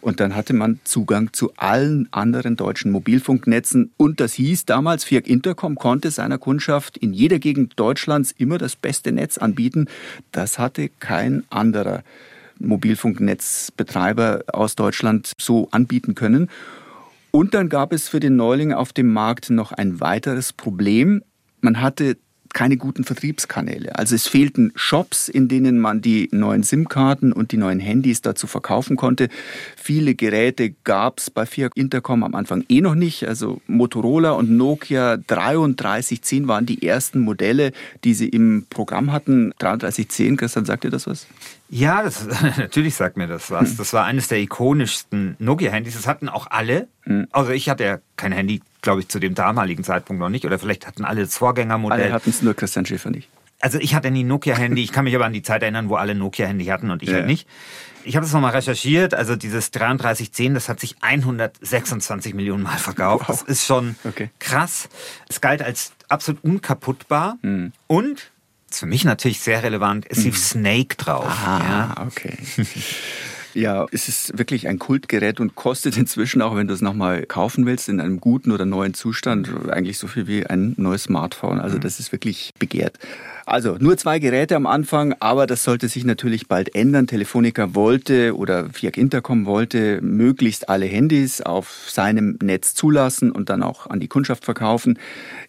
und 0.01 0.19
dann 0.19 0.35
hatte 0.35 0.53
man 0.53 0.79
Zugang 0.83 1.33
zu 1.33 1.51
allen 1.57 2.07
anderen 2.11 2.57
deutschen 2.57 2.91
Mobilfunknetzen. 2.91 3.91
Und 3.97 4.19
das 4.19 4.33
hieß 4.33 4.65
damals, 4.65 5.03
Fiat 5.03 5.27
Intercom 5.27 5.73
konnte 5.73 6.11
seiner 6.11 6.38
Kundschaft 6.38 6.95
in 6.95 7.11
jeder 7.11 7.39
Gegend 7.39 7.79
Deutschlands 7.79 8.35
immer 8.38 8.59
das 8.59 8.75
beste 8.75 9.11
Netz 9.11 9.39
anbieten. 9.39 9.88
Das 10.31 10.59
hatte 10.59 10.89
kein 10.99 11.43
anderer 11.49 12.03
Mobilfunknetzbetreiber 12.59 14.43
aus 14.53 14.75
Deutschland 14.75 15.31
so 15.39 15.69
anbieten 15.71 16.13
können. 16.13 16.48
Und 17.31 17.53
dann 17.53 17.69
gab 17.69 17.93
es 17.93 18.09
für 18.09 18.19
den 18.19 18.35
Neuling 18.35 18.73
auf 18.73 18.93
dem 18.93 19.11
Markt 19.11 19.50
noch 19.50 19.71
ein 19.71 20.00
weiteres 20.01 20.51
Problem. 20.53 21.23
Man 21.61 21.81
hatte 21.81 22.17
keine 22.53 22.77
guten 22.77 23.03
Vertriebskanäle. 23.03 23.97
Also 23.97 24.15
es 24.15 24.27
fehlten 24.27 24.71
Shops, 24.75 25.29
in 25.29 25.47
denen 25.47 25.79
man 25.79 26.01
die 26.01 26.29
neuen 26.31 26.63
SIM-Karten 26.63 27.31
und 27.31 27.51
die 27.51 27.57
neuen 27.57 27.79
Handys 27.79 28.21
dazu 28.21 28.47
verkaufen 28.47 28.97
konnte. 28.97 29.29
Viele 29.77 30.15
Geräte 30.15 30.71
gab 30.83 31.19
es 31.19 31.29
bei 31.29 31.45
Fiat 31.45 31.71
Intercom 31.75 32.23
am 32.23 32.35
Anfang 32.35 32.65
eh 32.67 32.81
noch 32.81 32.95
nicht. 32.95 33.27
Also 33.27 33.61
Motorola 33.67 34.31
und 34.31 34.51
Nokia 34.51 35.17
3310 35.17 36.47
waren 36.47 36.65
die 36.65 36.85
ersten 36.85 37.19
Modelle, 37.19 37.71
die 38.03 38.13
sie 38.13 38.29
im 38.29 38.65
Programm 38.69 39.11
hatten. 39.11 39.53
3310, 39.59 40.38
Christian, 40.38 40.65
sagt 40.65 40.83
ihr 40.83 40.91
das 40.91 41.07
was? 41.07 41.27
Ja, 41.71 42.03
das, 42.03 42.27
natürlich 42.57 42.95
sagt 42.95 43.15
mir 43.15 43.27
das 43.27 43.49
was. 43.49 43.69
Hm. 43.71 43.77
Das 43.77 43.93
war 43.93 44.03
eines 44.03 44.27
der 44.27 44.39
ikonischsten 44.39 45.37
Nokia-Handys. 45.39 45.95
Das 45.95 46.05
hatten 46.05 46.27
auch 46.27 46.47
alle. 46.51 46.89
Hm. 47.03 47.27
Also 47.31 47.51
ich 47.51 47.69
hatte 47.69 47.85
ja 47.85 47.99
kein 48.17 48.33
Handy, 48.33 48.61
glaube 48.81 48.99
ich, 48.99 49.07
zu 49.07 49.19
dem 49.19 49.35
damaligen 49.35 49.83
Zeitpunkt 49.85 50.19
noch 50.19 50.29
nicht. 50.29 50.45
Oder 50.45 50.59
vielleicht 50.59 50.85
hatten 50.85 51.05
alle 51.05 51.21
das 51.21 51.37
Vorgängermodell. 51.37 52.01
Alle 52.01 52.13
hatten 52.13 52.29
es 52.29 52.41
nur 52.41 52.53
Christian 52.53 52.85
Schäfer 52.85 53.09
nicht. 53.09 53.29
Also 53.61 53.79
ich 53.79 53.95
hatte 53.95 54.11
nie 54.11 54.25
Nokia-Handy. 54.25 54.83
Ich 54.83 54.91
kann 54.91 55.05
mich 55.05 55.15
aber 55.15 55.25
an 55.25 55.33
die 55.33 55.43
Zeit 55.43 55.61
erinnern, 55.61 55.87
wo 55.87 55.95
alle 55.95 56.13
Nokia-Handy 56.13 56.65
hatten 56.65 56.91
und 56.91 57.03
ich 57.03 57.09
ja. 57.09 57.15
halt 57.15 57.27
nicht. 57.27 57.47
Ich 58.03 58.17
habe 58.17 58.25
das 58.25 58.33
nochmal 58.33 58.51
recherchiert. 58.51 59.13
Also 59.13 59.37
dieses 59.37 59.71
3310, 59.71 60.53
das 60.53 60.67
hat 60.67 60.81
sich 60.81 60.95
126 60.99 62.33
Millionen 62.33 62.63
Mal 62.63 62.77
verkauft. 62.77 63.29
Wow. 63.29 63.37
Das 63.39 63.47
ist 63.47 63.65
schon 63.65 63.95
okay. 64.03 64.29
krass. 64.39 64.89
Es 65.29 65.39
galt 65.39 65.61
als 65.61 65.93
absolut 66.09 66.43
unkaputtbar. 66.43 67.37
Mhm. 67.43 67.71
Und 67.87 68.31
für 68.79 68.85
mich 68.85 69.03
natürlich 69.03 69.39
sehr 69.39 69.63
relevant, 69.63 70.05
es 70.09 70.23
lief 70.23 70.35
mhm. 70.35 70.39
Snake 70.39 70.95
drauf. 70.97 71.31
Ah, 71.45 71.95
ja. 71.97 72.05
okay. 72.07 72.37
Ja, 73.53 73.86
es 73.91 74.08
ist 74.08 74.38
wirklich 74.38 74.67
ein 74.67 74.79
Kultgerät 74.79 75.39
und 75.39 75.55
kostet 75.55 75.98
inzwischen 76.01 76.41
auch, 76.41 76.55
wenn 76.55 76.67
du 76.67 76.74
es 76.74 76.81
nochmal 76.81 77.25
kaufen 77.25 77.65
willst, 77.65 77.89
in 77.89 78.00
einem 78.00 78.20
guten 78.20 78.51
oder 78.51 78.65
neuen 78.65 78.93
Zustand, 78.93 79.50
eigentlich 79.70 79.98
so 79.98 80.08
viel 80.08 80.27
wie 80.27 80.46
ein 80.46 80.74
neues 80.77 81.03
Smartphone. 81.03 81.60
Also 81.60 81.77
mhm. 81.77 81.81
das 81.81 82.00
ist 82.00 82.12
wirklich 82.12 82.51
begehrt. 82.60 82.98
Also 83.46 83.75
nur 83.79 83.98
zwei 83.98 84.20
Geräte 84.20 84.55
am 84.55 84.65
Anfang, 84.65 85.15
aber 85.20 85.48
das 85.48 85.63
sollte 85.63 85.88
sich 85.89 86.05
natürlich 86.05 86.48
bald 86.48 86.75
ändern. 86.75 87.08
Telefonica 87.08 87.75
wollte 87.75 88.36
oder 88.38 88.70
Fiat 88.70 88.98
Intercom 88.98 89.46
wollte 89.46 90.00
möglichst 90.01 90.70
alle 90.70 90.86
Handys 90.86 91.41
auf 91.41 91.88
seinem 91.89 92.38
Netz 92.41 92.75
zulassen 92.75 93.31
und 93.31 93.50
dann 93.50 93.63
auch 93.63 93.88
an 93.88 94.00
die 94.00 94.08
Kundschaft 94.08 94.46
verkaufen. 94.46 95.00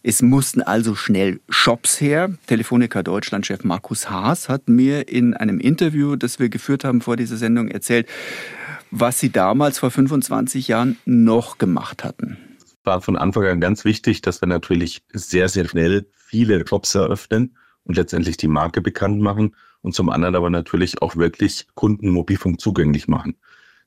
Es 0.03 0.23
mussten 0.23 0.63
also 0.63 0.95
schnell 0.95 1.41
Shops 1.49 2.01
her. 2.01 2.31
Telefonica 2.47 3.03
Deutschland-Chef 3.03 3.63
Markus 3.63 4.11
Haas 4.11 4.49
hat 4.49 4.69
mir 4.69 5.09
in 5.09 5.35
einem 5.35 5.61
Interview, 5.61 6.17
das 6.17 6.39
wir 6.39 6.49
geführt 6.49 6.85
haben 6.85 7.03
vor 7.03 7.17
dieser 7.17 7.37
Sendung, 7.37 7.69
erzählt, 7.69 7.92
erzählt, 7.93 8.09
was 8.91 9.19
Sie 9.19 9.31
damals 9.31 9.79
vor 9.79 9.91
25 9.91 10.69
Jahren 10.69 10.99
noch 11.05 11.59
gemacht 11.59 12.05
hatten. 12.05 12.39
War 12.85 13.01
von 13.01 13.17
Anfang 13.17 13.47
an 13.47 13.61
ganz 13.61 13.85
wichtig, 13.85 14.23
dass 14.23 14.41
wir 14.43 14.49
natürlich 14.49 15.03
sehr, 15.13 15.49
sehr 15.49 15.67
schnell 15.67 16.07
viele 16.13 16.67
Shops 16.67 16.95
eröffnen 16.95 17.57
und 17.85 17.97
letztendlich 17.97 18.37
die 18.37 18.49
Marke 18.49 18.81
bekannt 18.81 19.21
machen 19.21 19.55
und 19.83 19.95
zum 19.95 20.09
anderen 20.09 20.35
aber 20.35 20.51
natürlich 20.51 21.01
auch 21.01 21.17
wirklich 21.17 21.67
Kunden 21.75 22.11
Mobilfunk 22.11 22.61
zugänglich 22.61 23.09
machen. 23.09 23.37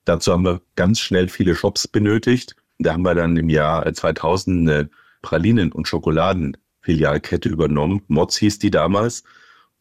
Dazu 0.05 0.31
haben 0.31 0.45
wir 0.45 0.61
ganz 0.75 0.99
schnell 0.99 1.29
viele 1.29 1.55
Shops 1.55 1.87
benötigt. 1.87 2.55
Da 2.79 2.93
haben 2.93 3.03
wir 3.03 3.15
dann 3.15 3.37
im 3.37 3.49
Jahr 3.49 3.91
2000 3.91 4.69
eine 4.69 4.89
Pralinen- 5.21 5.71
und 5.71 5.87
Schokoladenfilialkette 5.87 7.49
übernommen. 7.49 8.01
Mods 8.07 8.37
hieß 8.37 8.59
die 8.59 8.71
damals. 8.71 9.23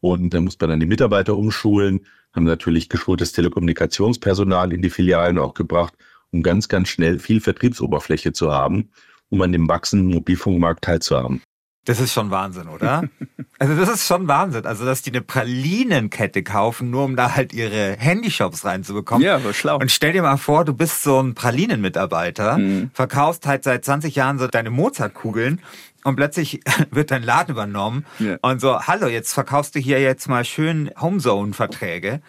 Und 0.01 0.33
da 0.33 0.41
muss 0.41 0.57
man 0.59 0.71
dann 0.71 0.79
die 0.79 0.85
Mitarbeiter 0.85 1.35
umschulen, 1.37 2.05
haben 2.35 2.43
natürlich 2.43 2.89
geschultes 2.89 3.31
Telekommunikationspersonal 3.31 4.73
in 4.73 4.81
die 4.81 4.89
Filialen 4.89 5.37
auch 5.37 5.53
gebracht, 5.53 5.93
um 6.31 6.43
ganz, 6.43 6.67
ganz 6.67 6.89
schnell 6.89 7.19
viel 7.19 7.39
Vertriebsoberfläche 7.39 8.33
zu 8.33 8.51
haben, 8.51 8.89
um 9.29 9.41
an 9.41 9.51
dem 9.51 9.67
wachsenden 9.67 10.09
Mobilfunkmarkt 10.09 10.83
teilzuhaben. 10.83 11.41
Das 11.85 11.99
ist 11.99 12.13
schon 12.13 12.31
Wahnsinn, 12.31 12.67
oder? 12.67 13.03
Also 13.57 13.73
das 13.77 13.87
ist 13.87 14.05
schon 14.05 14.27
Wahnsinn. 14.27 14.65
Also 14.65 14.83
dass 14.83 15.01
die 15.01 15.11
eine 15.11 15.21
Pralinenkette 15.21 16.43
kaufen, 16.43 16.89
nur 16.89 17.05
um 17.05 17.15
da 17.15 17.35
halt 17.35 17.53
ihre 17.53 17.95
Handyshops 17.97 18.65
reinzubekommen. 18.65 19.25
Ja, 19.25 19.37
aber 19.37 19.53
schlau. 19.53 19.77
Und 19.79 19.91
stell 19.93 20.11
dir 20.11 20.21
mal 20.23 20.35
vor, 20.35 20.65
du 20.65 20.73
bist 20.73 21.03
so 21.03 21.21
ein 21.21 21.35
Pralinenmitarbeiter, 21.35 22.57
mhm. 22.57 22.91
verkaufst 22.93 23.47
halt 23.47 23.63
seit 23.63 23.85
20 23.85 24.13
Jahren 24.13 24.39
so 24.39 24.47
deine 24.47 24.71
Mozartkugeln 24.71 25.61
und 26.03 26.17
plötzlich 26.17 26.59
wird 26.91 27.11
dein 27.11 27.23
Laden 27.23 27.51
übernommen 27.51 28.05
ja. 28.19 28.37
und 28.41 28.59
so, 28.59 28.77
hallo, 28.77 29.07
jetzt 29.07 29.33
verkaufst 29.33 29.75
du 29.75 29.79
hier 29.79 30.01
jetzt 30.01 30.27
mal 30.27 30.43
schön 30.43 30.91
Homezone-Verträge. 30.99 32.21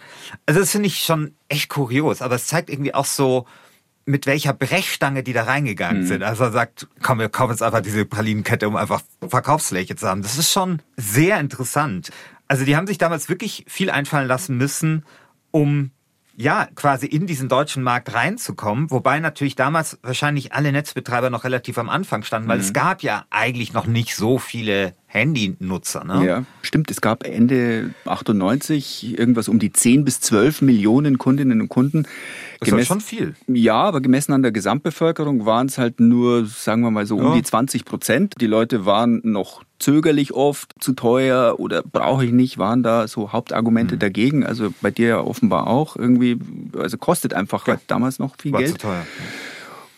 Also 0.47 0.61
das 0.61 0.71
finde 0.71 0.87
ich 0.87 1.01
schon 1.01 1.35
echt 1.49 1.69
kurios, 1.69 2.23
aber 2.23 2.37
es 2.37 2.47
zeigt 2.47 2.71
irgendwie 2.71 2.95
auch 2.95 3.05
so, 3.05 3.47
mit 4.07 4.27
welcher 4.27 4.53
Brechstange 4.53 5.23
die 5.23 5.33
da 5.33 5.43
reingegangen 5.43 6.03
mhm. 6.03 6.07
sind. 6.07 6.23
Also 6.23 6.45
er 6.45 6.53
sagt, 6.53 6.89
komm, 7.03 7.19
wir 7.19 7.29
kaufen 7.29 7.51
jetzt 7.51 7.63
einfach 7.63 7.81
diese 7.81 8.05
Pralinenkette, 8.07 8.69
um 8.69 8.77
einfach 8.77 9.03
Verkaufsfläche 9.29 9.97
zu 9.97 10.07
haben. 10.09 10.23
Das 10.23 10.39
ist 10.39 10.53
schon 10.53 10.81
sehr 10.97 11.41
interessant. 11.41 12.11
Also 12.49 12.65
die 12.65 12.77
haben 12.77 12.87
sich 12.87 12.99
damals 12.99 13.29
wirklich 13.29 13.65
viel 13.69 13.91
einfallen 13.91 14.29
lassen 14.29 14.57
müssen, 14.57 15.05
um 15.51 15.91
ja, 16.39 16.69
quasi 16.75 17.07
in 17.07 17.27
diesen 17.27 17.49
deutschen 17.49 17.83
Markt 17.83 18.13
reinzukommen, 18.13 18.91
wobei 18.91 19.21
natürlich 19.21 19.57
damals 19.57 19.99
wahrscheinlich 20.03 20.53
alle 20.53 20.71
Netzbetreiber 20.71 21.31
noch 21.31 21.45
relativ 21.45 21.79
am 21.79 21.89
Anfang 21.89 22.23
standen, 22.23 22.49
weil 22.49 22.59
mhm. 22.59 22.65
es 22.65 22.73
gab 22.75 23.03
ja 23.03 23.25
eigentlich 23.31 23.73
noch 23.73 23.87
nicht 23.87 24.15
so 24.15 24.39
viele 24.39 24.95
Handynutzer. 25.17 26.05
Ne? 26.05 26.27
Ja, 26.27 26.45
stimmt. 26.63 26.91
Es 26.91 27.01
gab 27.01 27.25
Ende 27.25 27.95
98 28.05 29.19
irgendwas 29.19 29.49
um 29.49 29.59
die 29.59 29.73
10 29.73 30.05
bis 30.05 30.21
12 30.21 30.63
Millionen 30.63 31.19
Kundinnen 31.19 31.61
und 31.61 31.69
Kunden. 31.69 32.07
Das 32.61 32.71
ist 32.71 32.87
schon 32.87 33.01
viel. 33.01 33.35
Ja, 33.49 33.77
aber 33.77 34.01
gemessen 34.01 34.33
an 34.33 34.43
der 34.43 34.53
Gesamtbevölkerung 34.53 35.47
waren 35.47 35.67
es 35.67 35.79
halt 35.79 36.01
nur, 36.01 36.47
sagen 36.47 36.83
wir 36.83 36.91
mal 36.91 37.07
so, 37.07 37.17
um 37.17 37.25
ja. 37.25 37.35
die 37.35 37.43
20 37.43 37.85
Prozent. 37.85 38.35
Die 38.41 38.47
Leute 38.47 38.87
waren 38.87 39.21
noch 39.25 39.63
zögerlich 39.79 40.33
oft, 40.33 40.73
zu 40.81 40.95
teuer 40.95 41.57
oder 41.59 41.83
brauche 41.83 42.25
ich 42.25 42.33
nicht, 42.33 42.57
waren 42.59 42.83
da 42.83 43.09
so 43.09 43.33
Hauptargumente 43.33 43.97
mhm. 43.97 43.99
dagegen. 43.99 44.47
Also 44.47 44.73
bei 44.81 44.91
dir 44.91 45.09
ja 45.09 45.21
offenbar 45.21 45.67
auch 45.67 45.97
irgendwie, 45.97 46.39
also 46.79 46.97
kostet 46.97 47.35
einfach 47.35 47.67
ja. 47.67 47.79
damals 47.87 48.19
noch 48.19 48.37
viel 48.39 48.53
war 48.53 48.61
Geld. 48.61 48.73
Zu 48.73 48.79
teuer. 48.79 49.07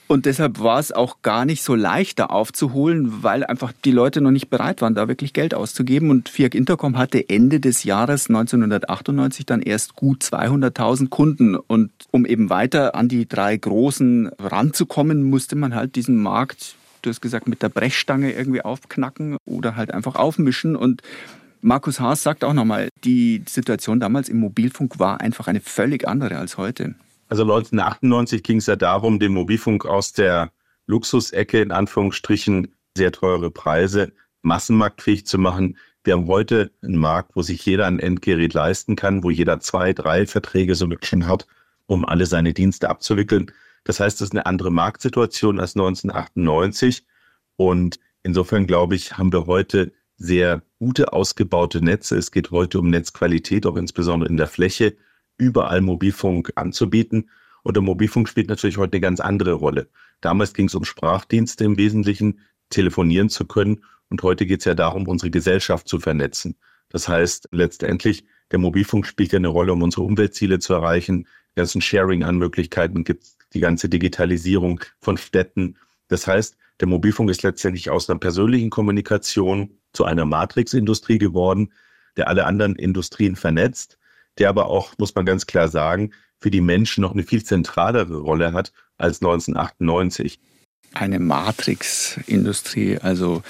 Und 0.08 0.26
deshalb 0.26 0.58
war 0.58 0.80
es 0.80 0.90
auch 0.90 1.22
gar 1.22 1.44
nicht 1.44 1.62
so 1.62 1.74
leicht, 1.74 2.18
da 2.18 2.26
aufzuholen, 2.26 3.22
weil 3.22 3.44
einfach 3.44 3.72
die 3.84 3.90
Leute 3.90 4.20
noch 4.20 4.30
nicht 4.30 4.48
bereit 4.48 4.80
waren, 4.80 4.94
da 4.94 5.06
wirklich 5.06 5.34
Geld 5.34 5.54
auszugeben. 5.54 6.10
Und 6.10 6.30
Fiat 6.30 6.54
Intercom 6.54 6.96
hatte 6.96 7.28
Ende 7.28 7.60
des 7.60 7.84
Jahres 7.84 8.28
1998 8.28 9.44
dann 9.44 9.60
erst 9.60 9.94
gut 9.94 10.22
200.000 10.22 11.10
Kunden. 11.10 11.54
Und 11.54 11.90
um 12.10 12.24
eben 12.24 12.48
weiter 12.48 12.94
an 12.94 13.08
die 13.08 13.28
drei 13.28 13.56
Großen 13.56 14.30
ranzukommen, 14.38 15.22
musste 15.24 15.56
man 15.56 15.74
halt 15.74 15.94
diesen 15.94 16.20
Markt 16.20 16.74
du 17.02 17.10
hast 17.10 17.20
gesagt, 17.20 17.48
mit 17.48 17.62
der 17.62 17.68
Brechstange 17.68 18.32
irgendwie 18.32 18.62
aufknacken 18.62 19.36
oder 19.44 19.76
halt 19.76 19.92
einfach 19.92 20.16
aufmischen. 20.16 20.76
Und 20.76 21.02
Markus 21.60 22.00
Haas 22.00 22.22
sagt 22.22 22.44
auch 22.44 22.52
nochmal, 22.52 22.88
die 23.04 23.42
Situation 23.48 24.00
damals 24.00 24.28
im 24.28 24.38
Mobilfunk 24.38 24.98
war 24.98 25.20
einfach 25.20 25.48
eine 25.48 25.60
völlig 25.60 26.06
andere 26.06 26.38
als 26.38 26.56
heute. 26.56 26.94
Also 27.28 27.42
1998 27.42 28.42
ging 28.42 28.58
es 28.58 28.66
ja 28.66 28.76
darum, 28.76 29.18
den 29.18 29.32
Mobilfunk 29.32 29.84
aus 29.84 30.12
der 30.12 30.50
Luxusecke 30.86 31.60
in 31.60 31.72
Anführungsstrichen 31.72 32.74
sehr 32.96 33.12
teure 33.12 33.50
Preise 33.50 34.12
massenmarktfähig 34.42 35.26
zu 35.26 35.38
machen. 35.38 35.76
Wir 36.04 36.14
haben 36.14 36.26
heute 36.26 36.70
einen 36.82 36.96
Markt, 36.96 37.36
wo 37.36 37.42
sich 37.42 37.64
jeder 37.66 37.86
ein 37.86 38.00
Endgerät 38.00 38.54
leisten 38.54 38.96
kann, 38.96 39.22
wo 39.22 39.30
jeder 39.30 39.60
zwei, 39.60 39.92
drei 39.92 40.26
Verträge 40.26 40.74
so 40.74 40.88
schon 41.02 41.26
hat, 41.26 41.46
um 41.86 42.06
alle 42.06 42.24
seine 42.24 42.54
Dienste 42.54 42.88
abzuwickeln. 42.88 43.52
Das 43.84 44.00
heißt, 44.00 44.20
das 44.20 44.28
ist 44.28 44.32
eine 44.32 44.46
andere 44.46 44.70
Marktsituation 44.70 45.60
als 45.60 45.76
1998. 45.76 47.04
Und 47.56 47.98
insofern 48.22 48.66
glaube 48.66 48.94
ich, 48.94 49.18
haben 49.18 49.32
wir 49.32 49.46
heute 49.46 49.92
sehr 50.16 50.62
gute 50.78 51.12
ausgebaute 51.12 51.84
Netze. 51.84 52.16
Es 52.16 52.30
geht 52.30 52.50
heute 52.50 52.78
um 52.78 52.88
Netzqualität, 52.88 53.66
auch 53.66 53.76
insbesondere 53.76 54.30
in 54.30 54.36
der 54.36 54.46
Fläche, 54.46 54.96
überall 55.38 55.80
Mobilfunk 55.80 56.52
anzubieten. 56.56 57.30
Und 57.62 57.76
der 57.76 57.82
Mobilfunk 57.82 58.28
spielt 58.28 58.48
natürlich 58.48 58.76
heute 58.76 58.94
eine 58.94 59.00
ganz 59.00 59.20
andere 59.20 59.52
Rolle. 59.52 59.88
Damals 60.20 60.52
ging 60.52 60.66
es 60.66 60.74
um 60.74 60.84
Sprachdienste 60.84 61.64
im 61.64 61.76
Wesentlichen, 61.76 62.40
telefonieren 62.70 63.28
zu 63.28 63.46
können. 63.46 63.84
Und 64.10 64.22
heute 64.22 64.46
geht 64.46 64.60
es 64.60 64.64
ja 64.64 64.74
darum, 64.74 65.06
unsere 65.06 65.30
Gesellschaft 65.30 65.88
zu 65.88 66.00
vernetzen. 66.00 66.56
Das 66.88 67.08
heißt, 67.08 67.48
letztendlich, 67.52 68.24
der 68.50 68.58
Mobilfunk 68.58 69.06
spielt 69.06 69.32
ja 69.32 69.38
eine 69.38 69.48
Rolle, 69.48 69.72
um 69.72 69.82
unsere 69.82 70.02
Umweltziele 70.02 70.58
zu 70.58 70.74
erreichen. 70.74 71.26
Die 71.50 71.56
ganzen 71.56 71.80
Sharing 71.80 72.24
an 72.24 72.38
Möglichkeiten 72.38 73.04
gibt 73.04 73.24
es 73.24 73.36
die 73.52 73.60
ganze 73.60 73.88
Digitalisierung 73.88 74.80
von 75.00 75.16
Städten. 75.16 75.76
Das 76.08 76.26
heißt, 76.26 76.56
der 76.80 76.88
Mobilfunk 76.88 77.30
ist 77.30 77.42
letztendlich 77.42 77.90
aus 77.90 78.08
einer 78.08 78.18
persönlichen 78.18 78.70
Kommunikation 78.70 79.78
zu 79.92 80.04
einer 80.04 80.24
Matrix-Industrie 80.24 81.18
geworden, 81.18 81.72
der 82.16 82.28
alle 82.28 82.46
anderen 82.46 82.76
Industrien 82.76 83.36
vernetzt, 83.36 83.98
der 84.38 84.48
aber 84.48 84.66
auch, 84.66 84.94
muss 84.98 85.14
man 85.14 85.26
ganz 85.26 85.46
klar 85.46 85.68
sagen, 85.68 86.12
für 86.40 86.50
die 86.50 86.60
Menschen 86.60 87.02
noch 87.02 87.12
eine 87.12 87.24
viel 87.24 87.44
zentralere 87.44 88.18
Rolle 88.18 88.52
hat 88.52 88.72
als 88.96 89.20
1998 89.22 90.38
eine 90.94 91.18
Matrix-Industrie. 91.18 92.98
Also 92.98 93.42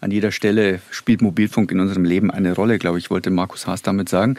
an 0.00 0.10
jeder 0.10 0.30
Stelle 0.30 0.82
spielt 0.90 1.22
Mobilfunk 1.22 1.72
in 1.72 1.80
unserem 1.80 2.04
Leben 2.04 2.30
eine 2.30 2.54
Rolle, 2.54 2.78
glaube 2.78 2.98
ich, 2.98 3.10
wollte 3.10 3.30
Markus 3.30 3.66
Haas 3.66 3.80
damit 3.80 4.10
sagen 4.10 4.36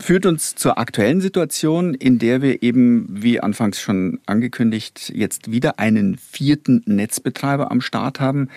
führt 0.00 0.26
uns 0.26 0.54
zur 0.54 0.76
aktuellen 0.78 1.20
Situation, 1.20 1.94
in 1.94 2.18
der 2.18 2.42
wir 2.42 2.62
eben, 2.62 3.06
wie 3.08 3.40
anfangs 3.40 3.80
schon 3.80 4.20
angekündigt, 4.26 5.10
jetzt 5.14 5.50
wieder 5.50 5.78
einen 5.78 6.18
vierten 6.18 6.82
Netzbetreiber 6.84 7.70
am 7.70 7.80
Start 7.80 8.20
haben. 8.20 8.50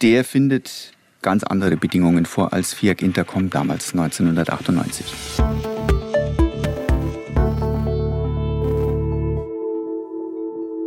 Der 0.00 0.24
findet 0.24 0.92
ganz 1.20 1.44
andere 1.44 1.76
Bedingungen 1.76 2.24
vor 2.24 2.52
als 2.52 2.72
FIAC 2.72 3.02
Intercom 3.02 3.50
damals 3.50 3.92
1998. 3.92 5.75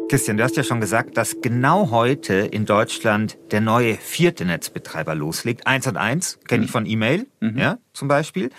Christian, 0.10 0.38
du 0.38 0.44
hast 0.44 0.58
ja 0.58 0.64
schon 0.64 0.82
gesagt, 0.82 1.18
dass 1.18 1.40
genau 1.40 1.92
heute 1.92 2.34
in 2.34 2.66
Deutschland 2.66 3.38
der 3.52 3.62
neue 3.62 3.94
vierte 3.94 4.44
Netzbetreiber 4.44 5.14
loslegt. 5.14 5.68
Eins 5.68 5.86
und 5.86 5.98
eins 5.98 6.40
kenne 6.48 6.64
ich 6.64 6.70
mhm. 6.70 6.74
von 6.74 6.86
E-Mail, 6.88 7.28
mhm. 7.40 7.58
ja, 7.60 7.78
zum 7.94 8.08
Beispiel. 8.08 8.50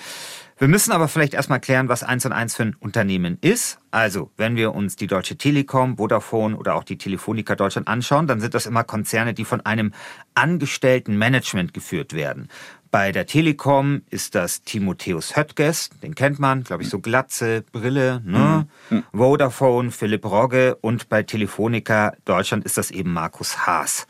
Wir 0.61 0.69
müssen 0.69 0.93
aber 0.93 1.09
vielleicht 1.09 1.33
erstmal 1.33 1.59
klären, 1.59 1.88
was 1.88 2.02
eins 2.02 2.26
und 2.26 2.33
eins 2.33 2.55
für 2.55 2.64
ein 2.64 2.76
Unternehmen 2.79 3.38
ist. 3.40 3.79
Also, 3.90 4.31
wenn 4.37 4.57
wir 4.57 4.75
uns 4.75 4.95
die 4.95 5.07
Deutsche 5.07 5.38
Telekom, 5.38 5.97
Vodafone 5.97 6.55
oder 6.55 6.75
auch 6.75 6.85
die 6.85 6.99
Telefonica 6.99 7.57
Deutschland 7.57 7.88
anschauen, 7.88 8.26
dann 8.26 8.43
sind 8.43 8.52
das 8.52 8.67
immer 8.67 8.85
Konzerne, 8.85 9.33
die 9.33 9.47
von 9.47 9.62
einem 9.62 9.95
angestellten 10.35 11.17
Management 11.17 11.73
geführt 11.73 12.12
werden. 12.12 12.49
Bei 12.90 13.11
der 13.11 13.25
Telekom 13.25 14.02
ist 14.11 14.35
das 14.35 14.61
Timotheus 14.61 15.35
Höttges, 15.35 15.88
den 16.02 16.14
kennt 16.14 16.38
man, 16.38 16.62
glaube 16.62 16.83
ich, 16.83 16.90
so 16.90 16.99
Glatze, 16.99 17.64
Brille, 17.73 18.21
ne? 18.26 18.67
Mhm. 18.90 19.05
Vodafone, 19.14 19.90
Philipp 19.90 20.26
Rogge 20.26 20.75
und 20.83 21.09
bei 21.09 21.23
Telefonica 21.23 22.12
Deutschland 22.26 22.67
ist 22.67 22.76
das 22.76 22.90
eben 22.90 23.14
Markus 23.14 23.67
Haas. 23.67 24.07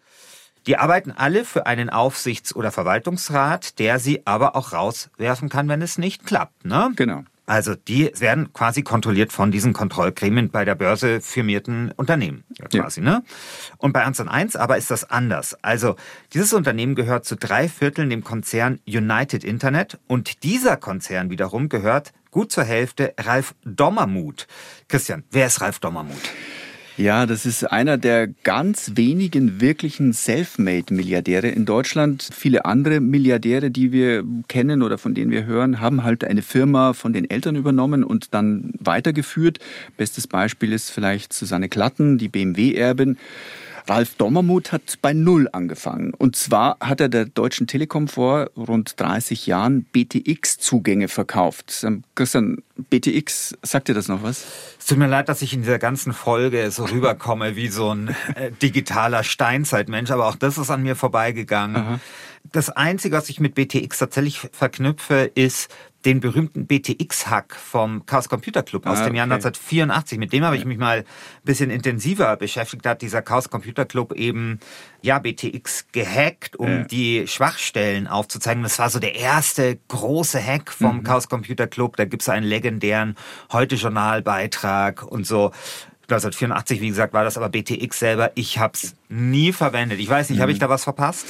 Die 0.66 0.76
arbeiten 0.76 1.10
alle 1.10 1.44
für 1.44 1.66
einen 1.66 1.90
Aufsichts- 1.90 2.54
oder 2.54 2.70
Verwaltungsrat, 2.70 3.78
der 3.78 3.98
sie 3.98 4.26
aber 4.26 4.56
auch 4.56 4.72
rauswerfen 4.72 5.48
kann, 5.48 5.68
wenn 5.68 5.82
es 5.82 5.98
nicht 5.98 6.26
klappt. 6.26 6.64
Ne? 6.64 6.92
Genau. 6.96 7.24
Also 7.50 7.74
die 7.74 8.12
werden 8.16 8.52
quasi 8.52 8.82
kontrolliert 8.82 9.32
von 9.32 9.50
diesen 9.50 9.72
Kontrollgremien 9.72 10.50
bei 10.50 10.64
der 10.64 10.76
Börse 10.76 11.20
firmierten 11.20 11.90
Unternehmen. 11.96 12.44
Ja, 12.56 12.68
quasi, 12.68 13.00
ja. 13.00 13.10
ne? 13.10 13.24
Und 13.76 13.92
bei 13.92 14.04
1 14.04 14.20
und 14.20 14.28
1 14.28 14.54
aber 14.54 14.76
ist 14.76 14.92
das 14.92 15.10
anders. 15.10 15.56
Also 15.60 15.96
dieses 16.32 16.52
Unternehmen 16.52 16.94
gehört 16.94 17.24
zu 17.24 17.34
drei 17.34 17.68
Vierteln 17.68 18.08
dem 18.08 18.22
Konzern 18.22 18.78
United 18.86 19.42
Internet 19.42 19.98
und 20.06 20.44
dieser 20.44 20.76
Konzern 20.76 21.28
wiederum 21.30 21.68
gehört 21.68 22.12
gut 22.30 22.52
zur 22.52 22.62
Hälfte 22.62 23.14
Ralf 23.18 23.56
Dommermuth. 23.64 24.46
Christian, 24.86 25.24
wer 25.32 25.48
ist 25.48 25.60
Ralf 25.60 25.80
Dommermuth? 25.80 26.30
Ja, 27.00 27.24
das 27.24 27.46
ist 27.46 27.64
einer 27.64 27.96
der 27.96 28.26
ganz 28.26 28.92
wenigen 28.94 29.62
wirklichen 29.62 30.12
Selfmade-Milliardäre 30.12 31.48
in 31.48 31.64
Deutschland. 31.64 32.28
Viele 32.30 32.66
andere 32.66 33.00
Milliardäre, 33.00 33.70
die 33.70 33.90
wir 33.90 34.22
kennen 34.48 34.82
oder 34.82 34.98
von 34.98 35.14
denen 35.14 35.30
wir 35.30 35.46
hören, 35.46 35.80
haben 35.80 36.04
halt 36.04 36.24
eine 36.24 36.42
Firma 36.42 36.92
von 36.92 37.14
den 37.14 37.30
Eltern 37.30 37.56
übernommen 37.56 38.04
und 38.04 38.34
dann 38.34 38.74
weitergeführt. 38.78 39.60
Bestes 39.96 40.26
Beispiel 40.26 40.74
ist 40.74 40.90
vielleicht 40.90 41.32
Susanne 41.32 41.70
Klatten, 41.70 42.18
die 42.18 42.28
BMW-Erbin. 42.28 43.16
Ralf 43.88 44.14
Dommermuth 44.16 44.72
hat 44.72 44.98
bei 45.02 45.12
Null 45.12 45.48
angefangen. 45.52 46.14
Und 46.14 46.36
zwar 46.36 46.76
hat 46.80 47.00
er 47.00 47.08
der 47.08 47.26
Deutschen 47.26 47.66
Telekom 47.66 48.08
vor 48.08 48.50
rund 48.56 48.98
30 49.00 49.46
Jahren 49.46 49.84
BTX-Zugänge 49.92 51.08
verkauft. 51.08 51.84
Ähm, 51.84 52.04
Christian, 52.14 52.62
BTX, 52.76 53.56
sagt 53.62 53.88
dir 53.88 53.94
das 53.94 54.08
noch 54.08 54.22
was? 54.22 54.44
Es 54.78 54.86
tut 54.86 54.98
mir 54.98 55.06
leid, 55.06 55.28
dass 55.28 55.42
ich 55.42 55.52
in 55.52 55.62
dieser 55.62 55.78
ganzen 55.78 56.12
Folge 56.12 56.70
so 56.70 56.84
rüberkomme 56.84 57.56
wie 57.56 57.68
so 57.68 57.94
ein 57.94 58.14
äh, 58.34 58.50
digitaler 58.62 59.24
Steinzeitmensch, 59.24 60.10
aber 60.10 60.26
auch 60.26 60.36
das 60.36 60.58
ist 60.58 60.70
an 60.70 60.82
mir 60.82 60.96
vorbeigegangen. 60.96 61.76
Aha. 61.76 62.00
Das 62.52 62.70
Einzige, 62.70 63.16
was 63.16 63.28
ich 63.28 63.38
mit 63.38 63.54
BTX 63.54 63.98
tatsächlich 63.98 64.40
verknüpfe, 64.52 65.30
ist 65.34 65.70
den 66.04 66.20
berühmten 66.20 66.66
BTX-Hack 66.66 67.54
vom 67.54 68.06
Chaos 68.06 68.28
Computer 68.28 68.62
Club 68.62 68.86
aus 68.86 69.00
ah, 69.00 69.04
dem 69.04 69.14
Jahr 69.14 69.24
1984. 69.24 70.18
Mit 70.18 70.32
dem 70.32 70.44
habe 70.44 70.56
ich 70.56 70.64
mich 70.64 70.78
mal 70.78 70.98
ein 71.00 71.04
bisschen 71.44 71.70
intensiver 71.70 72.36
beschäftigt. 72.36 72.86
Da 72.86 72.90
hat 72.90 73.02
dieser 73.02 73.20
Chaos 73.20 73.50
Computer 73.50 73.84
Club 73.84 74.12
eben 74.14 74.60
ja 75.02 75.18
BTX 75.18 75.88
gehackt, 75.92 76.56
um 76.56 76.68
ja. 76.68 76.84
die 76.84 77.26
Schwachstellen 77.26 78.06
aufzuzeigen. 78.06 78.62
Das 78.62 78.78
war 78.78 78.88
so 78.88 78.98
der 78.98 79.14
erste 79.14 79.78
große 79.88 80.42
Hack 80.42 80.72
vom 80.72 80.98
mhm. 80.98 81.04
Chaos 81.04 81.28
Computer 81.28 81.66
Club. 81.66 81.96
Da 81.96 82.06
gibt 82.06 82.22
es 82.22 82.28
einen 82.30 82.46
legendären 82.46 83.16
Heute-Journal-Beitrag 83.52 85.02
und 85.02 85.26
so. 85.26 85.52
1984, 86.04 86.80
wie 86.80 86.88
gesagt, 86.88 87.12
war 87.12 87.22
das 87.22 87.36
aber 87.36 87.50
BTX 87.50 87.98
selber. 87.98 88.32
Ich 88.34 88.58
habe 88.58 88.72
es 88.74 88.96
nie 89.08 89.52
verwendet. 89.52 90.00
Ich 90.00 90.08
weiß 90.08 90.30
nicht, 90.30 90.38
mhm. 90.38 90.42
habe 90.42 90.52
ich 90.52 90.58
da 90.58 90.68
was 90.68 90.82
verpasst? 90.82 91.26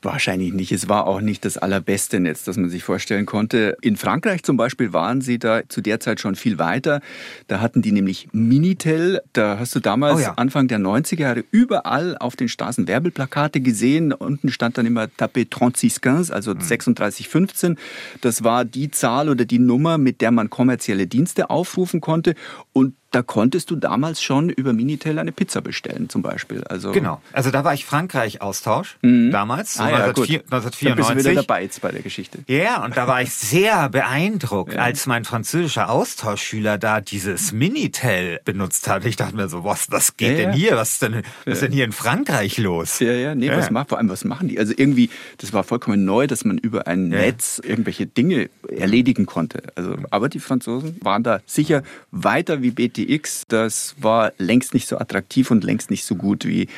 Wahrscheinlich 0.00 0.52
nicht. 0.52 0.70
Es 0.70 0.88
war 0.88 1.08
auch 1.08 1.20
nicht 1.20 1.44
das 1.44 1.58
allerbeste 1.58 2.20
Netz, 2.20 2.44
das 2.44 2.56
man 2.56 2.70
sich 2.70 2.84
vorstellen 2.84 3.26
konnte. 3.26 3.76
In 3.80 3.96
Frankreich 3.96 4.44
zum 4.44 4.56
Beispiel 4.56 4.92
waren 4.92 5.20
sie 5.20 5.40
da 5.40 5.68
zu 5.68 5.80
der 5.80 5.98
Zeit 5.98 6.20
schon 6.20 6.36
viel 6.36 6.60
weiter. 6.60 7.00
Da 7.48 7.60
hatten 7.60 7.82
die 7.82 7.90
nämlich 7.90 8.28
Minitel. 8.30 9.20
Da 9.32 9.58
hast 9.58 9.74
du 9.74 9.80
damals, 9.80 10.18
oh 10.18 10.20
ja. 10.20 10.34
Anfang 10.34 10.68
der 10.68 10.78
90er 10.78 11.20
Jahre, 11.20 11.44
überall 11.50 12.16
auf 12.16 12.36
den 12.36 12.48
Straßen 12.48 12.86
Werbeplakate 12.86 13.60
gesehen. 13.60 14.12
Unten 14.12 14.52
stand 14.52 14.78
dann 14.78 14.86
immer 14.86 15.06
Tapé 15.06 15.48
3615, 15.50 16.32
also 16.32 16.52
mhm. 16.52 16.60
3615. 16.60 17.76
Das 18.20 18.44
war 18.44 18.64
die 18.64 18.92
Zahl 18.92 19.28
oder 19.28 19.46
die 19.46 19.58
Nummer, 19.58 19.98
mit 19.98 20.20
der 20.20 20.30
man 20.30 20.48
kommerzielle 20.48 21.08
Dienste 21.08 21.50
aufrufen 21.50 22.00
konnte. 22.00 22.36
Und 22.72 22.94
da 23.10 23.22
konntest 23.22 23.70
du 23.70 23.76
damals 23.76 24.22
schon 24.22 24.50
über 24.50 24.74
Minitel 24.74 25.18
eine 25.18 25.32
Pizza 25.32 25.62
bestellen, 25.62 26.10
zum 26.10 26.20
Beispiel. 26.20 26.62
Also 26.64 26.92
genau. 26.92 27.22
Also 27.32 27.50
da 27.50 27.64
war 27.64 27.72
ich 27.72 27.86
Frankreich-Austausch 27.86 28.98
mhm. 29.00 29.30
damals, 29.30 29.74
so 29.74 29.82
ah, 29.82 29.90
ja, 29.90 29.96
1994. 30.04 30.88
Dann 30.88 30.96
bist 30.96 31.10
du 31.10 31.30
wieder 31.30 31.42
dabei 31.42 31.62
jetzt 31.62 31.80
bei 31.80 31.90
der 31.90 32.02
Geschichte. 32.02 32.40
Ja, 32.48 32.84
und 32.84 32.96
da 32.96 33.06
war 33.06 33.22
ich 33.22 33.32
sehr 33.32 33.88
beeindruckt, 33.90 34.74
ja. 34.74 34.80
als 34.80 35.06
mein 35.06 35.24
französischer 35.24 35.88
Austauschschüler 35.88 36.76
da 36.76 37.00
dieses 37.00 37.52
Minitel 37.52 38.40
benutzt 38.44 38.88
hat. 38.88 39.06
Ich 39.06 39.16
dachte 39.16 39.36
mir 39.36 39.48
so, 39.48 39.64
was, 39.64 39.90
was 39.90 40.18
geht 40.18 40.38
ja, 40.38 40.44
denn 40.44 40.52
hier? 40.52 40.76
Was 40.76 40.92
ist 40.92 41.02
denn, 41.02 41.22
was 41.46 41.54
ist 41.54 41.62
denn 41.62 41.72
hier 41.72 41.84
in 41.84 41.92
Frankreich 41.92 42.58
los? 42.58 42.98
Ja, 42.98 43.12
ja, 43.12 43.34
nee, 43.34 43.50
was 43.50 43.70
macht, 43.70 43.88
vor 43.88 43.98
allem, 43.98 44.10
was 44.10 44.24
machen 44.24 44.48
die? 44.48 44.58
Also 44.58 44.74
irgendwie, 44.76 45.08
das 45.38 45.54
war 45.54 45.64
vollkommen 45.64 46.04
neu, 46.04 46.26
dass 46.26 46.44
man 46.44 46.58
über 46.58 46.86
ein 46.86 47.08
Netz 47.08 47.58
irgendwelche 47.64 48.06
Dinge 48.06 48.50
erledigen 48.68 49.24
konnte. 49.24 49.62
Also, 49.76 49.96
aber 50.10 50.28
die 50.28 50.40
Franzosen 50.40 50.98
waren 51.00 51.22
da 51.22 51.40
sicher 51.46 51.82
weiter 52.10 52.60
wie 52.60 52.70
BT 52.70 52.97
GTX, 52.98 53.46
das 53.48 53.94
war 53.98 54.32
längst 54.38 54.74
nicht 54.74 54.88
so 54.88 54.98
attraktiv 54.98 55.50
und 55.50 55.64
längst 55.64 55.90
nicht 55.90 56.04
so 56.04 56.16
gut 56.16 56.44
wie 56.44 56.68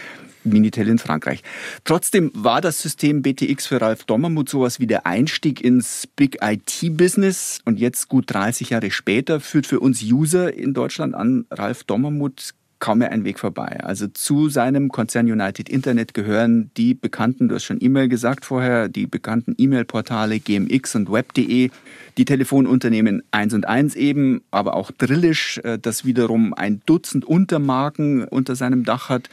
Minitel 0.44 0.88
in 0.88 0.98
Frankreich. 0.98 1.42
Trotzdem 1.84 2.30
war 2.34 2.60
das 2.60 2.80
System 2.80 3.22
BTX 3.22 3.66
für 3.66 3.80
Ralf 3.80 4.04
Dommermuth 4.04 4.48
sowas 4.48 4.80
wie 4.80 4.86
der 4.86 5.06
Einstieg 5.06 5.62
ins 5.62 6.06
Big 6.16 6.38
IT-Business 6.42 7.60
und 7.64 7.78
jetzt 7.78 8.08
gut 8.08 8.24
30 8.28 8.70
Jahre 8.70 8.90
später 8.90 9.40
führt 9.40 9.66
für 9.66 9.80
uns 9.80 10.02
User 10.02 10.52
in 10.54 10.72
Deutschland 10.72 11.14
an 11.14 11.46
Ralf 11.50 11.84
Dommermuth 11.84 12.54
kaum 12.80 12.98
mehr 12.98 13.12
ein 13.12 13.24
Weg 13.24 13.38
vorbei. 13.38 13.80
Also 13.82 14.08
zu 14.08 14.48
seinem 14.48 14.88
Konzern 14.88 15.30
United 15.30 15.68
Internet 15.68 16.14
gehören 16.14 16.70
die 16.76 16.94
bekannten, 16.94 17.48
du 17.48 17.54
hast 17.54 17.64
schon 17.64 17.78
E-Mail 17.80 18.08
gesagt 18.08 18.44
vorher, 18.44 18.88
die 18.88 19.06
bekannten 19.06 19.54
E-Mail-Portale 19.56 20.40
GMX 20.40 20.96
und 20.96 21.12
Web.de, 21.12 21.70
die 22.16 22.24
Telefonunternehmen 22.24 23.22
1 23.30 23.54
und 23.54 23.68
1 23.68 23.94
eben, 23.94 24.40
aber 24.50 24.74
auch 24.74 24.90
Drillisch, 24.90 25.58
äh, 25.58 25.78
das 25.78 26.04
wiederum 26.04 26.54
ein 26.54 26.80
Dutzend 26.86 27.24
Untermarken 27.24 28.24
unter 28.24 28.56
seinem 28.56 28.84
Dach 28.84 29.08
hat. 29.10 29.28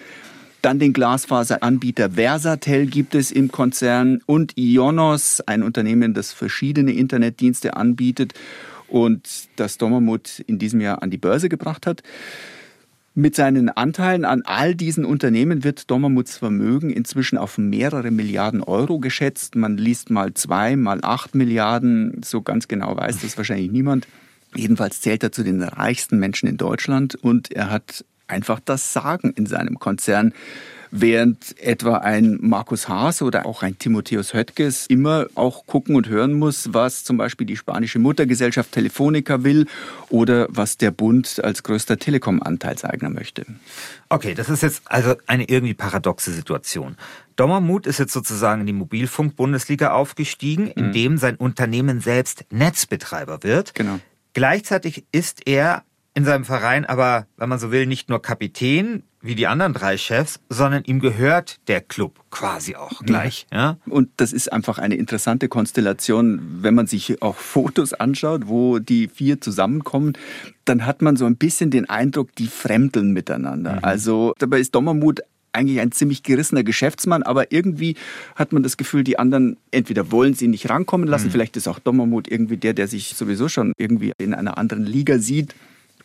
Dann 0.61 0.79
den 0.79 0.91
Glasfaseranbieter 0.91 2.11
Versatel 2.11 2.87
gibt 2.87 3.15
es 3.15 3.31
im 3.31 3.51
Konzern 3.51 4.21
und 4.25 4.57
Ionos, 4.57 5.41
ein 5.41 5.63
Unternehmen, 5.63 6.13
das 6.13 6.33
verschiedene 6.33 6.91
Internetdienste 6.91 7.77
anbietet 7.77 8.33
und 8.87 9.47
das 9.55 9.77
Dommermut 9.77 10.39
in 10.47 10.59
diesem 10.59 10.81
Jahr 10.81 11.01
an 11.01 11.11
die 11.11 11.17
Börse 11.17 11.47
gebracht 11.47 11.85
hat. 11.85 12.03
Mit 13.19 13.35
seinen 13.35 13.69
Anteilen 13.69 14.25
an 14.25 14.43
all 14.45 14.75
diesen 14.75 15.03
Unternehmen 15.03 15.63
wird 15.63 15.89
Dommermuths 15.89 16.37
Vermögen 16.37 16.91
inzwischen 16.91 17.39
auf 17.39 17.57
mehrere 17.57 18.11
Milliarden 18.11 18.61
Euro 18.61 18.99
geschätzt. 18.99 19.55
Man 19.55 19.75
liest 19.75 20.11
mal 20.11 20.35
zwei, 20.35 20.75
mal 20.75 20.99
acht 21.01 21.33
Milliarden. 21.33 22.21
So 22.23 22.43
ganz 22.43 22.67
genau 22.67 22.95
weiß 22.95 23.21
das 23.21 23.35
wahrscheinlich 23.35 23.71
niemand. 23.71 24.07
Jedenfalls 24.53 25.01
zählt 25.01 25.23
er 25.23 25.31
zu 25.31 25.41
den 25.41 25.63
reichsten 25.63 26.19
Menschen 26.19 26.47
in 26.47 26.57
Deutschland 26.57 27.15
und 27.15 27.51
er 27.51 27.71
hat 27.71 28.05
einfach 28.27 28.59
das 28.63 28.93
Sagen 28.93 29.31
in 29.31 29.47
seinem 29.47 29.79
Konzern 29.79 30.31
während 30.91 31.57
etwa 31.59 31.97
ein 31.97 32.37
Markus 32.41 32.87
Haas 32.87 33.21
oder 33.21 33.45
auch 33.45 33.63
ein 33.63 33.77
Timotheus 33.77 34.33
Höttges 34.33 34.87
immer 34.87 35.27
auch 35.35 35.65
gucken 35.65 35.95
und 35.95 36.07
hören 36.07 36.33
muss, 36.33 36.73
was 36.73 37.03
zum 37.03 37.17
Beispiel 37.17 37.47
die 37.47 37.57
spanische 37.57 37.99
Muttergesellschaft 37.99 38.71
Telefonica 38.71 39.43
will 39.43 39.67
oder 40.09 40.47
was 40.49 40.77
der 40.77 40.91
Bund 40.91 41.43
als 41.43 41.63
größter 41.63 41.97
Telekom-Anteilseigner 41.97 43.09
möchte. 43.09 43.45
Okay, 44.09 44.33
das 44.33 44.49
ist 44.49 44.63
jetzt 44.63 44.83
also 44.85 45.15
eine 45.27 45.49
irgendwie 45.49 45.73
paradoxe 45.73 46.31
Situation. 46.31 46.95
Dommermuth 47.35 47.85
ist 47.87 47.99
jetzt 47.99 48.13
sozusagen 48.13 48.61
in 48.61 48.67
die 48.67 48.73
Mobilfunk-Bundesliga 48.73 49.91
aufgestiegen, 49.91 50.65
mhm. 50.65 50.71
indem 50.75 51.17
sein 51.17 51.35
Unternehmen 51.35 52.01
selbst 52.01 52.45
Netzbetreiber 52.51 53.43
wird. 53.43 53.75
Genau. 53.75 53.99
Gleichzeitig 54.33 55.05
ist 55.11 55.47
er 55.47 55.83
in 56.13 56.25
seinem 56.25 56.45
Verein 56.45 56.85
aber, 56.85 57.27
wenn 57.37 57.47
man 57.47 57.59
so 57.59 57.71
will, 57.71 57.85
nicht 57.85 58.09
nur 58.09 58.21
Kapitän 58.21 59.03
wie 59.21 59.35
die 59.35 59.47
anderen 59.47 59.73
drei 59.73 59.97
Chefs, 59.97 60.39
sondern 60.49 60.83
ihm 60.83 60.99
gehört 60.99 61.57
der 61.67 61.81
Club 61.81 62.19
quasi 62.29 62.75
auch 62.75 63.01
gleich. 63.03 63.47
Ja. 63.51 63.57
ja. 63.57 63.77
Und 63.91 64.09
das 64.17 64.31
ist 64.31 64.51
einfach 64.53 64.77
eine 64.77 64.95
interessante 64.95 65.47
Konstellation, 65.47 66.39
wenn 66.61 66.75
man 66.75 66.87
sich 66.87 67.21
auch 67.21 67.35
Fotos 67.35 67.93
anschaut, 67.93 68.47
wo 68.47 68.79
die 68.79 69.07
vier 69.07 69.41
zusammenkommen, 69.41 70.13
dann 70.65 70.85
hat 70.85 71.01
man 71.01 71.15
so 71.15 71.25
ein 71.25 71.35
bisschen 71.35 71.71
den 71.71 71.89
Eindruck, 71.89 72.35
die 72.35 72.47
fremdeln 72.47 73.11
miteinander. 73.11 73.77
Mhm. 73.77 73.83
Also 73.83 74.33
dabei 74.37 74.59
ist 74.59 74.75
Dommermuth 74.75 75.21
eigentlich 75.53 75.79
ein 75.79 75.91
ziemlich 75.91 76.21
gerissener 76.21 76.63
Geschäftsmann, 76.63 77.23
aber 77.23 77.51
irgendwie 77.51 77.95
hat 78.35 78.53
man 78.53 78.61
das 78.61 78.77
Gefühl, 78.77 79.03
die 79.03 79.17
anderen 79.17 79.57
entweder 79.71 80.11
wollen 80.11 80.35
sie 80.35 80.47
nicht 80.47 80.69
rankommen 80.69 81.07
lassen, 81.07 81.27
mhm. 81.27 81.31
vielleicht 81.31 81.57
ist 81.57 81.67
auch 81.67 81.79
Dommermuth 81.79 82.27
irgendwie 82.27 82.57
der, 82.57 82.73
der 82.73 82.87
sich 82.87 83.15
sowieso 83.15 83.49
schon 83.49 83.73
irgendwie 83.77 84.13
in 84.19 84.35
einer 84.35 84.57
anderen 84.57 84.85
Liga 84.85 85.17
sieht 85.17 85.55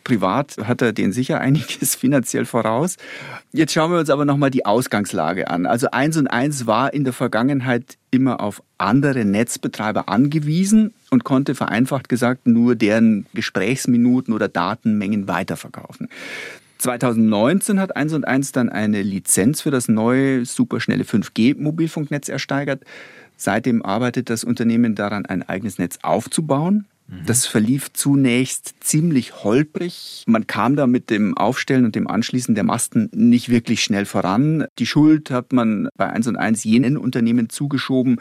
Privat 0.04 0.56
hat 0.64 0.82
er 0.82 0.92
den 0.92 1.12
sicher 1.12 1.40
einiges 1.40 1.94
finanziell 1.96 2.44
voraus. 2.44 2.96
Jetzt 3.52 3.72
schauen 3.72 3.90
wir 3.92 3.98
uns 3.98 4.10
aber 4.10 4.24
nochmal 4.24 4.50
die 4.50 4.66
Ausgangslage 4.66 5.48
an. 5.48 5.66
Also 5.66 5.90
eins 5.90 6.16
und 6.16 6.26
eins 6.26 6.66
war 6.66 6.92
in 6.92 7.04
der 7.04 7.12
Vergangenheit 7.12 7.96
immer 8.10 8.40
auf 8.40 8.62
andere 8.78 9.24
Netzbetreiber 9.24 10.08
angewiesen 10.08 10.92
und 11.10 11.24
konnte 11.24 11.54
vereinfacht 11.54 12.08
gesagt 12.08 12.46
nur 12.46 12.74
deren 12.74 13.26
Gesprächsminuten 13.34 14.34
oder 14.34 14.48
Datenmengen 14.48 15.28
weiterverkaufen. 15.28 16.08
2019 16.78 17.78
hat 17.78 17.96
1 17.96 18.12
und 18.12 18.26
1 18.26 18.52
dann 18.52 18.68
eine 18.68 19.02
Lizenz 19.02 19.60
für 19.60 19.70
das 19.70 19.88
neue 19.88 20.44
superschnelle 20.44 21.04
5G-Mobilfunknetz 21.04 22.28
ersteigert. 22.28 22.82
Seitdem 23.36 23.84
arbeitet 23.84 24.30
das 24.30 24.44
Unternehmen 24.44 24.94
daran, 24.94 25.26
ein 25.26 25.48
eigenes 25.48 25.78
Netz 25.78 25.98
aufzubauen. 26.02 26.86
Mhm. 27.06 27.26
Das 27.26 27.46
verlief 27.46 27.92
zunächst 27.92 28.74
ziemlich 28.80 29.44
holprig. 29.44 30.24
Man 30.26 30.46
kam 30.46 30.76
da 30.76 30.86
mit 30.86 31.10
dem 31.10 31.36
Aufstellen 31.36 31.84
und 31.84 31.94
dem 31.94 32.08
Anschließen 32.08 32.54
der 32.54 32.64
Masten 32.64 33.10
nicht 33.14 33.48
wirklich 33.48 33.82
schnell 33.82 34.06
voran. 34.06 34.66
Die 34.78 34.86
Schuld 34.86 35.30
hat 35.30 35.52
man 35.52 35.88
bei 35.96 36.08
1 36.08 36.28
und 36.28 36.36
1 36.36 36.64
jenen 36.64 36.96
Unternehmen 36.96 37.48
zugeschoben, 37.48 38.20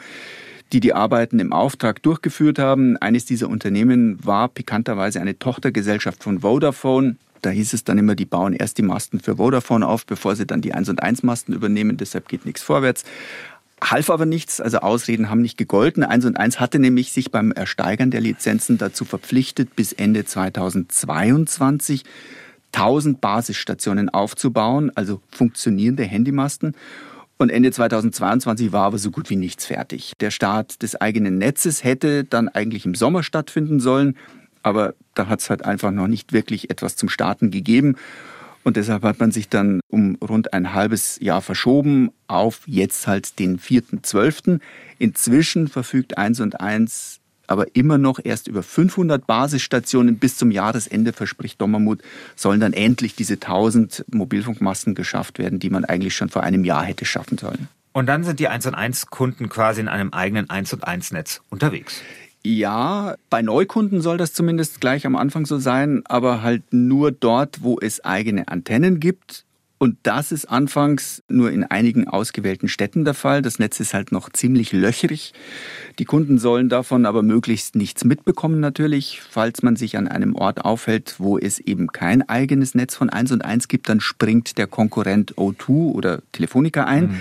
die 0.72 0.80
die 0.80 0.94
Arbeiten 0.94 1.38
im 1.38 1.52
Auftrag 1.52 2.02
durchgeführt 2.02 2.58
haben. 2.58 2.96
Eines 2.96 3.24
dieser 3.24 3.48
Unternehmen 3.48 4.18
war 4.24 4.48
pikanterweise 4.48 5.20
eine 5.20 5.38
Tochtergesellschaft 5.38 6.22
von 6.22 6.40
Vodafone. 6.40 7.16
Da 7.42 7.50
hieß 7.50 7.72
es 7.72 7.82
dann 7.82 7.98
immer, 7.98 8.14
die 8.14 8.24
bauen 8.24 8.52
erst 8.52 8.78
die 8.78 8.82
Masten 8.82 9.18
für 9.18 9.36
Vodafone 9.36 9.86
auf, 9.86 10.06
bevor 10.06 10.36
sie 10.36 10.46
dann 10.46 10.60
die 10.60 10.74
1 10.74 10.88
und 10.88 11.02
1 11.02 11.24
Masten 11.24 11.52
übernehmen. 11.52 11.96
Deshalb 11.96 12.28
geht 12.28 12.46
nichts 12.46 12.62
vorwärts 12.62 13.04
half 13.90 14.10
aber 14.10 14.26
nichts, 14.26 14.60
also 14.60 14.78
Ausreden 14.78 15.28
haben 15.30 15.42
nicht 15.42 15.58
gegolten. 15.58 16.04
Eins 16.04 16.24
und 16.24 16.36
eins 16.36 16.60
hatte 16.60 16.78
nämlich 16.78 17.12
sich 17.12 17.30
beim 17.30 17.52
Ersteigern 17.52 18.10
der 18.10 18.20
Lizenzen 18.20 18.78
dazu 18.78 19.04
verpflichtet, 19.04 19.76
bis 19.76 19.92
Ende 19.92 20.24
2022 20.24 22.04
1000 22.72 23.20
Basisstationen 23.20 24.08
aufzubauen, 24.08 24.90
also 24.94 25.20
funktionierende 25.30 26.04
Handymasten. 26.04 26.74
Und 27.38 27.50
Ende 27.50 27.72
2022 27.72 28.72
war 28.72 28.84
aber 28.84 28.98
so 28.98 29.10
gut 29.10 29.28
wie 29.28 29.36
nichts 29.36 29.66
fertig. 29.66 30.12
Der 30.20 30.30
Start 30.30 30.82
des 30.82 31.00
eigenen 31.00 31.38
Netzes 31.38 31.84
hätte 31.84 32.24
dann 32.24 32.48
eigentlich 32.48 32.86
im 32.86 32.94
Sommer 32.94 33.22
stattfinden 33.22 33.80
sollen, 33.80 34.16
aber 34.62 34.94
da 35.14 35.26
hat 35.26 35.40
es 35.40 35.50
halt 35.50 35.64
einfach 35.64 35.90
noch 35.90 36.06
nicht 36.06 36.32
wirklich 36.32 36.70
etwas 36.70 36.96
zum 36.96 37.08
Starten 37.08 37.50
gegeben. 37.50 37.96
Und 38.64 38.76
deshalb 38.76 39.02
hat 39.02 39.18
man 39.18 39.32
sich 39.32 39.48
dann 39.48 39.80
um 39.88 40.16
rund 40.16 40.52
ein 40.52 40.72
halbes 40.72 41.18
Jahr 41.20 41.42
verschoben 41.42 42.10
auf 42.28 42.60
jetzt 42.66 43.06
halt 43.06 43.38
den 43.38 43.58
4.12. 43.58 44.60
Inzwischen 44.98 45.68
verfügt 45.68 46.16
1 46.16 46.40
und 46.40 46.60
1 46.60 47.18
aber 47.48 47.66
immer 47.74 47.98
noch 47.98 48.18
erst 48.22 48.48
über 48.48 48.62
500 48.62 49.26
Basisstationen 49.26 50.16
bis 50.16 50.36
zum 50.36 50.50
Jahresende, 50.50 51.12
verspricht 51.12 51.60
Dommermuth, 51.60 52.00
sollen 52.34 52.60
dann 52.60 52.72
endlich 52.72 53.14
diese 53.14 53.34
1000 53.34 54.06
Mobilfunkmasten 54.10 54.94
geschafft 54.94 55.38
werden, 55.38 55.58
die 55.58 55.68
man 55.68 55.84
eigentlich 55.84 56.14
schon 56.14 56.30
vor 56.30 56.42
einem 56.42 56.64
Jahr 56.64 56.84
hätte 56.84 57.04
schaffen 57.04 57.36
sollen. 57.36 57.68
Und 57.92 58.06
dann 58.06 58.24
sind 58.24 58.40
die 58.40 58.48
1 58.48 58.66
und 58.66 58.74
1 58.74 59.08
Kunden 59.08 59.50
quasi 59.50 59.82
in 59.82 59.88
einem 59.88 60.14
eigenen 60.14 60.48
1 60.48 60.72
und 60.72 60.84
1 60.84 61.12
Netz 61.12 61.42
unterwegs. 61.50 62.00
Ja, 62.44 63.14
bei 63.30 63.40
Neukunden 63.40 64.00
soll 64.00 64.18
das 64.18 64.32
zumindest 64.32 64.80
gleich 64.80 65.06
am 65.06 65.14
Anfang 65.14 65.46
so 65.46 65.58
sein, 65.58 66.02
aber 66.06 66.42
halt 66.42 66.62
nur 66.72 67.12
dort, 67.12 67.62
wo 67.62 67.78
es 67.80 68.04
eigene 68.04 68.48
Antennen 68.48 68.98
gibt. 68.98 69.44
Und 69.82 69.96
das 70.04 70.30
ist 70.30 70.44
anfangs 70.44 71.24
nur 71.28 71.50
in 71.50 71.64
einigen 71.64 72.06
ausgewählten 72.06 72.68
Städten 72.68 73.04
der 73.04 73.14
Fall. 73.14 73.42
Das 73.42 73.58
Netz 73.58 73.80
ist 73.80 73.94
halt 73.94 74.12
noch 74.12 74.30
ziemlich 74.30 74.72
löchrig. 74.72 75.32
Die 75.98 76.04
Kunden 76.04 76.38
sollen 76.38 76.68
davon 76.68 77.04
aber 77.04 77.22
möglichst 77.22 77.74
nichts 77.74 78.04
mitbekommen 78.04 78.60
natürlich. 78.60 79.20
Falls 79.28 79.64
man 79.64 79.74
sich 79.74 79.96
an 79.96 80.06
einem 80.06 80.36
Ort 80.36 80.64
aufhält, 80.64 81.16
wo 81.18 81.36
es 81.36 81.58
eben 81.58 81.88
kein 81.88 82.28
eigenes 82.28 82.76
Netz 82.76 82.94
von 82.94 83.10
1 83.10 83.32
und 83.32 83.44
1 83.44 83.66
gibt, 83.66 83.88
dann 83.88 84.00
springt 84.00 84.56
der 84.56 84.68
Konkurrent 84.68 85.34
O2 85.34 85.92
oder 85.92 86.22
Telefonica 86.30 86.84
ein. 86.84 87.04
Mhm. 87.04 87.20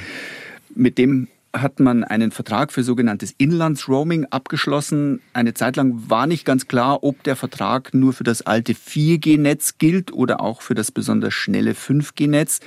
Mit 0.76 1.00
dem 1.00 1.30
hat 1.54 1.80
man 1.80 2.04
einen 2.04 2.32
Vertrag 2.32 2.72
für 2.72 2.84
sogenanntes 2.84 3.34
Inlandsroaming 3.38 4.28
abgeschlossen. 4.30 5.22
Eine 5.34 5.54
Zeit 5.54 5.76
lang 5.76 6.10
war 6.10 6.28
nicht 6.28 6.46
ganz 6.46 6.68
klar, 6.68 7.04
ob 7.04 7.24
der 7.24 7.36
Vertrag 7.36 7.94
nur 7.94 8.14
für 8.14 8.24
das 8.24 8.42
alte 8.44 8.74
4G-Netz 8.74 9.78
gilt 9.78 10.14
oder 10.14 10.42
auch 10.42 10.62
für 10.62 10.76
das 10.76 10.92
besonders 10.92 11.34
schnelle 11.34 11.74
5G-Netz. 11.74 12.60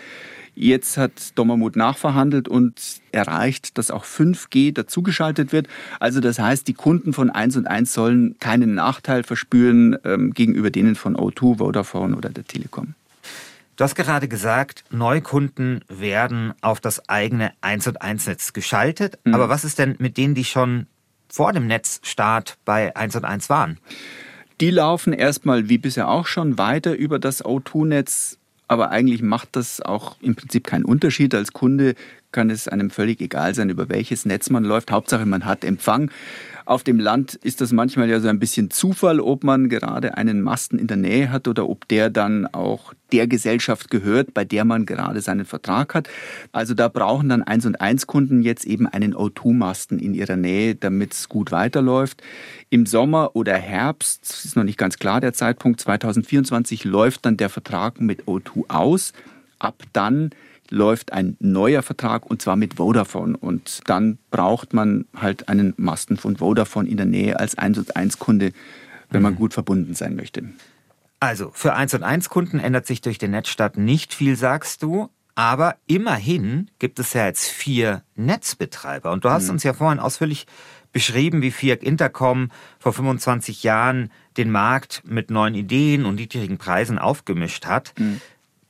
Jetzt 0.57 0.99
hat 0.99 1.37
Dommermuth 1.37 1.75
nachverhandelt 1.75 2.49
und 2.49 2.81
erreicht, 3.11 3.77
dass 3.77 3.91
auch 3.91 4.05
5G 4.05 4.73
dazugeschaltet 4.73 5.53
wird. 5.53 5.67
Also 5.99 6.21
das 6.21 6.39
heißt, 6.39 6.69
die 6.69 6.75
Kunden 6.75 7.13
von 7.13 7.31
1 7.31 7.57
und 7.57 7.67
1 7.67 7.93
sollen 7.93 8.39
keinen 8.39 8.75
Nachteil 8.75 9.25
verspüren 9.25 9.97
ähm, 10.05 10.33
gegenüber 10.33 10.71
denen 10.71 10.95
von 10.95 11.17
O2, 11.17 11.59
Vodafone 11.59 12.17
oder 12.17 12.29
der 12.29 12.45
Telekom. 12.45 12.95
Du 13.77 13.83
hast 13.83 13.97
gerade 13.97 14.29
gesagt, 14.29 14.85
Neukunden 14.91 15.81
werden 15.89 16.55
auf 16.61 16.81
das 16.81 17.09
eigene 17.09 17.53
1 17.61 17.89
und 17.89 18.03
1 18.03 18.27
Netz 18.27 18.53
geschaltet. 18.53 19.19
Mhm. 19.25 19.35
Aber 19.35 19.49
was 19.49 19.65
ist 19.65 19.79
denn 19.79 19.97
mit 19.99 20.17
denen, 20.17 20.35
die 20.35 20.45
schon 20.45 20.87
vor 21.29 21.53
dem 21.53 21.67
Netzstart 21.67 22.57
bei 22.65 22.95
1 22.95 23.17
und 23.17 23.25
1 23.25 23.51
waren? 23.51 23.79
Die 24.61 24.71
laufen 24.71 25.13
erstmal 25.13 25.69
wie 25.69 25.79
bisher 25.79 26.09
auch 26.09 26.27
schon 26.27 26.57
weiter 26.59 26.95
über 26.95 27.19
das 27.19 27.45
O2-Netz. 27.45 28.39
Aber 28.69 28.91
eigentlich 28.91 29.21
macht 29.21 29.57
das 29.57 29.81
auch 29.81 30.17
im 30.21 30.37
Prinzip 30.37 30.67
keinen 30.67 30.85
Unterschied. 30.85 31.35
Als 31.35 31.53
Kunde 31.53 31.97
kann 32.33 32.51
es 32.51 32.69
einem 32.69 32.91
völlig 32.91 33.21
egal 33.21 33.55
sein, 33.55 33.69
über 33.69 33.89
welches 33.89 34.25
Netz 34.25 34.51
man 34.51 34.65
läuft. 34.65 34.91
Hauptsache, 34.91 35.27
man 35.27 35.45
hat 35.45 35.65
Empfang. 35.65 36.11
Auf 36.67 36.83
dem 36.83 36.99
Land 36.99 37.35
ist 37.35 37.61
das 37.61 37.73
manchmal 37.73 38.09
ja 38.09 38.21
so 38.21 38.29
ein 38.29 38.39
bisschen 38.39 38.71
Zufall, 38.71 39.21
ob 39.21 39.45
man 39.45 39.69
gerade 39.69 40.17
einen 40.17 40.41
Masten 40.41 40.79
in 40.79 40.87
der 40.87 40.97
Nähe 40.97 41.31
hat 41.31 41.47
oder 41.47 41.69
ob 41.69 41.87
der 41.89 42.09
dann 42.09 42.47
auch 42.47 42.95
der 43.13 43.27
Gesellschaft 43.27 43.91
gehört, 43.91 44.33
bei 44.33 44.47
der 44.47 44.65
man 44.65 44.87
gerade 44.87 45.21
seinen 45.21 45.45
Vertrag 45.45 45.95
hat. 45.95 46.09
Also 46.53 46.73
da 46.73 46.89
brauchen 46.89 47.29
dann 47.29 47.43
1 47.43 47.67
und 47.67 47.83
1 47.83 48.07
Kunden 48.07 48.41
jetzt 48.41 48.65
eben 48.65 48.87
einen 48.87 49.15
O2-Masten 49.15 49.99
in 49.99 50.15
ihrer 50.15 50.37
Nähe, 50.37 50.75
damit 50.75 51.13
es 51.13 51.29
gut 51.29 51.53
weiterläuft. 51.53 52.23
Im 52.71 52.87
Sommer 52.87 53.37
oder 53.37 53.55
Herbst, 53.55 54.25
ist 54.45 54.57
noch 54.57 54.65
nicht 54.65 54.79
ganz 54.79 54.99
klar 54.99 55.21
der 55.21 55.35
Zeitpunkt, 55.35 55.81
2024 55.81 56.85
läuft 56.85 57.27
dann 57.27 57.37
der 57.37 57.51
Vertrag 57.51 58.01
mit 58.01 58.23
O2 58.23 58.71
aus. 58.71 59.13
Ab 59.59 59.83
dann 59.93 60.31
läuft 60.75 61.13
ein 61.13 61.37
neuer 61.41 61.83
Vertrag 61.83 62.27
und 62.27 62.43
zwar 62.43 62.57
mit 62.57 62.75
Vodafone. 62.75 63.37
Und 63.37 63.81
dann 63.87 64.19
braucht 64.31 64.75
man 64.75 65.07
halt 65.17 65.49
einen 65.49 65.73
Masten 65.77 66.17
von 66.17 66.37
Vodafone 66.37 66.89
in 66.89 66.97
der 66.97 67.07
Nähe 67.07 67.39
als 67.39 67.57
1 67.57 67.79
und 67.79 67.97
1 67.97 68.19
Kunde, 68.19 68.53
wenn 69.11 69.23
man 69.23 69.35
mhm. 69.35 69.39
gut 69.39 69.55
verbunden 69.55 69.95
sein 69.95 70.17
möchte. 70.17 70.45
Also 71.21 71.51
für 71.55 71.75
1 71.75 71.95
und 71.95 72.03
1 72.03 72.29
Kunden 72.29 72.59
ändert 72.59 72.87
sich 72.87 73.01
durch 73.01 73.19
den 73.19 73.31
Netzstart 73.31 73.79
nicht 73.79 74.13
viel, 74.13 74.37
sagst 74.37 74.83
du. 74.83 75.09
Aber 75.37 75.77
immerhin 75.87 76.71
gibt 76.79 76.99
es 76.99 77.13
ja 77.13 77.27
jetzt 77.27 77.49
vier 77.49 78.03
Netzbetreiber. 78.15 79.11
Und 79.11 79.25
du 79.25 79.31
hast 79.31 79.45
mhm. 79.45 79.55
uns 79.55 79.63
ja 79.65 79.73
vorhin 79.73 79.99
ausführlich 79.99 80.47
beschrieben, 80.93 81.43
wie 81.43 81.51
FIAC 81.51 81.83
Intercom 81.83 82.51
vor 82.79 82.93
25 82.93 83.65
Jahren 83.65 84.13
den 84.37 84.51
Markt 84.51 85.03
mit 85.05 85.31
neuen 85.31 85.55
Ideen 85.55 86.05
und 86.05 86.17
niedrigen 86.17 86.57
Preisen 86.57 86.99
aufgemischt 86.99 87.67
hat. 87.67 87.95
Mhm. 87.99 88.21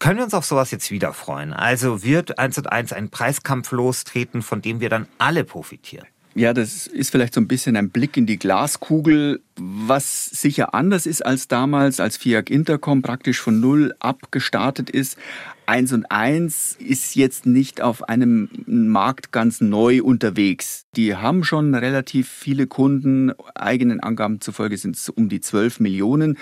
Können 0.05 0.19
wir 0.19 0.25
uns 0.25 0.35
auf 0.35 0.45
sowas 0.45 0.71
jetzt 0.71 0.91
wieder 0.91 1.15
freuen? 1.15 1.55
Also 1.55 2.03
wird 2.05 2.39
1 2.39 2.59
und 2.59 2.71
1 2.71 2.93
ein 2.93 3.09
Preiskampf 3.09 3.73
lostreten, 3.73 4.43
von 4.43 4.61
dem 4.61 4.81
wir 4.81 4.91
dann 4.91 5.07
alle 5.17 5.45
profitieren? 5.45 6.07
Ja, 6.35 6.53
das 6.53 6.87
ist 6.87 7.11
vielleicht 7.11 7.33
so 7.33 7.41
ein 7.41 7.49
bisschen 7.49 7.75
ein 7.75 7.89
Blick 7.89 8.19
in 8.19 8.27
die 8.27 8.39
Glaskugel, 8.39 9.41
was 9.57 10.27
sicher 10.27 10.75
anders 10.75 11.07
ist 11.07 11.25
als 11.25 11.49
damals, 11.49 12.01
als 12.01 12.19
FIAC 12.19 12.51
Intercom 12.51 13.01
praktisch 13.01 13.41
von 13.41 13.61
Null 13.61 13.95
abgestartet 13.99 14.91
ist. 14.91 15.17
1 15.65 15.95
und 15.95 16.11
1 16.11 16.77
ist 16.81 17.15
jetzt 17.15 17.47
nicht 17.47 17.81
auf 17.81 18.07
einem 18.07 18.51
Markt 18.67 19.33
ganz 19.33 19.63
neu 19.63 20.03
unterwegs. 20.03 20.85
Die 20.97 21.17
haben 21.17 21.45
schon 21.45 21.75
relativ 21.75 22.29
viele 22.29 22.67
Kunden, 22.67 23.33
eigenen 23.55 24.01
Angaben 24.01 24.43
zufolge 24.43 24.77
sind 24.77 24.97
es 24.97 25.09
um 25.09 25.31
die 25.31 25.41
12 25.41 25.81
Millionen. 25.81 26.37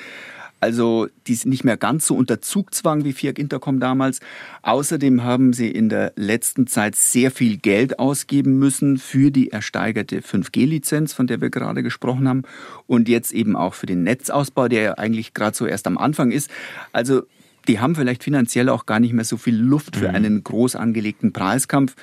Also 0.62 1.08
die 1.26 1.34
sind 1.34 1.50
nicht 1.50 1.64
mehr 1.64 1.76
ganz 1.76 2.06
so 2.06 2.14
unter 2.14 2.40
Zugzwang 2.40 3.04
wie 3.04 3.12
Fiat 3.12 3.36
Intercom 3.36 3.80
damals. 3.80 4.20
Außerdem 4.62 5.24
haben 5.24 5.52
sie 5.52 5.68
in 5.68 5.88
der 5.88 6.12
letzten 6.14 6.68
Zeit 6.68 6.94
sehr 6.94 7.32
viel 7.32 7.56
Geld 7.56 7.98
ausgeben 7.98 8.60
müssen 8.60 8.98
für 8.98 9.32
die 9.32 9.50
ersteigerte 9.50 10.20
5G-Lizenz, 10.20 11.14
von 11.14 11.26
der 11.26 11.40
wir 11.40 11.50
gerade 11.50 11.82
gesprochen 11.82 12.28
haben, 12.28 12.44
und 12.86 13.08
jetzt 13.08 13.32
eben 13.32 13.56
auch 13.56 13.74
für 13.74 13.86
den 13.86 14.04
Netzausbau, 14.04 14.68
der 14.68 14.82
ja 14.82 14.92
eigentlich 14.94 15.34
gerade 15.34 15.56
so 15.56 15.66
erst 15.66 15.88
am 15.88 15.98
Anfang 15.98 16.30
ist. 16.30 16.48
Also 16.92 17.22
die 17.66 17.80
haben 17.80 17.96
vielleicht 17.96 18.22
finanziell 18.22 18.68
auch 18.68 18.86
gar 18.86 19.00
nicht 19.00 19.14
mehr 19.14 19.24
so 19.24 19.38
viel 19.38 19.56
Luft 19.56 19.96
für 19.96 20.10
mhm. 20.10 20.14
einen 20.14 20.44
groß 20.44 20.76
angelegten 20.76 21.32
Preiskampf. 21.32 21.96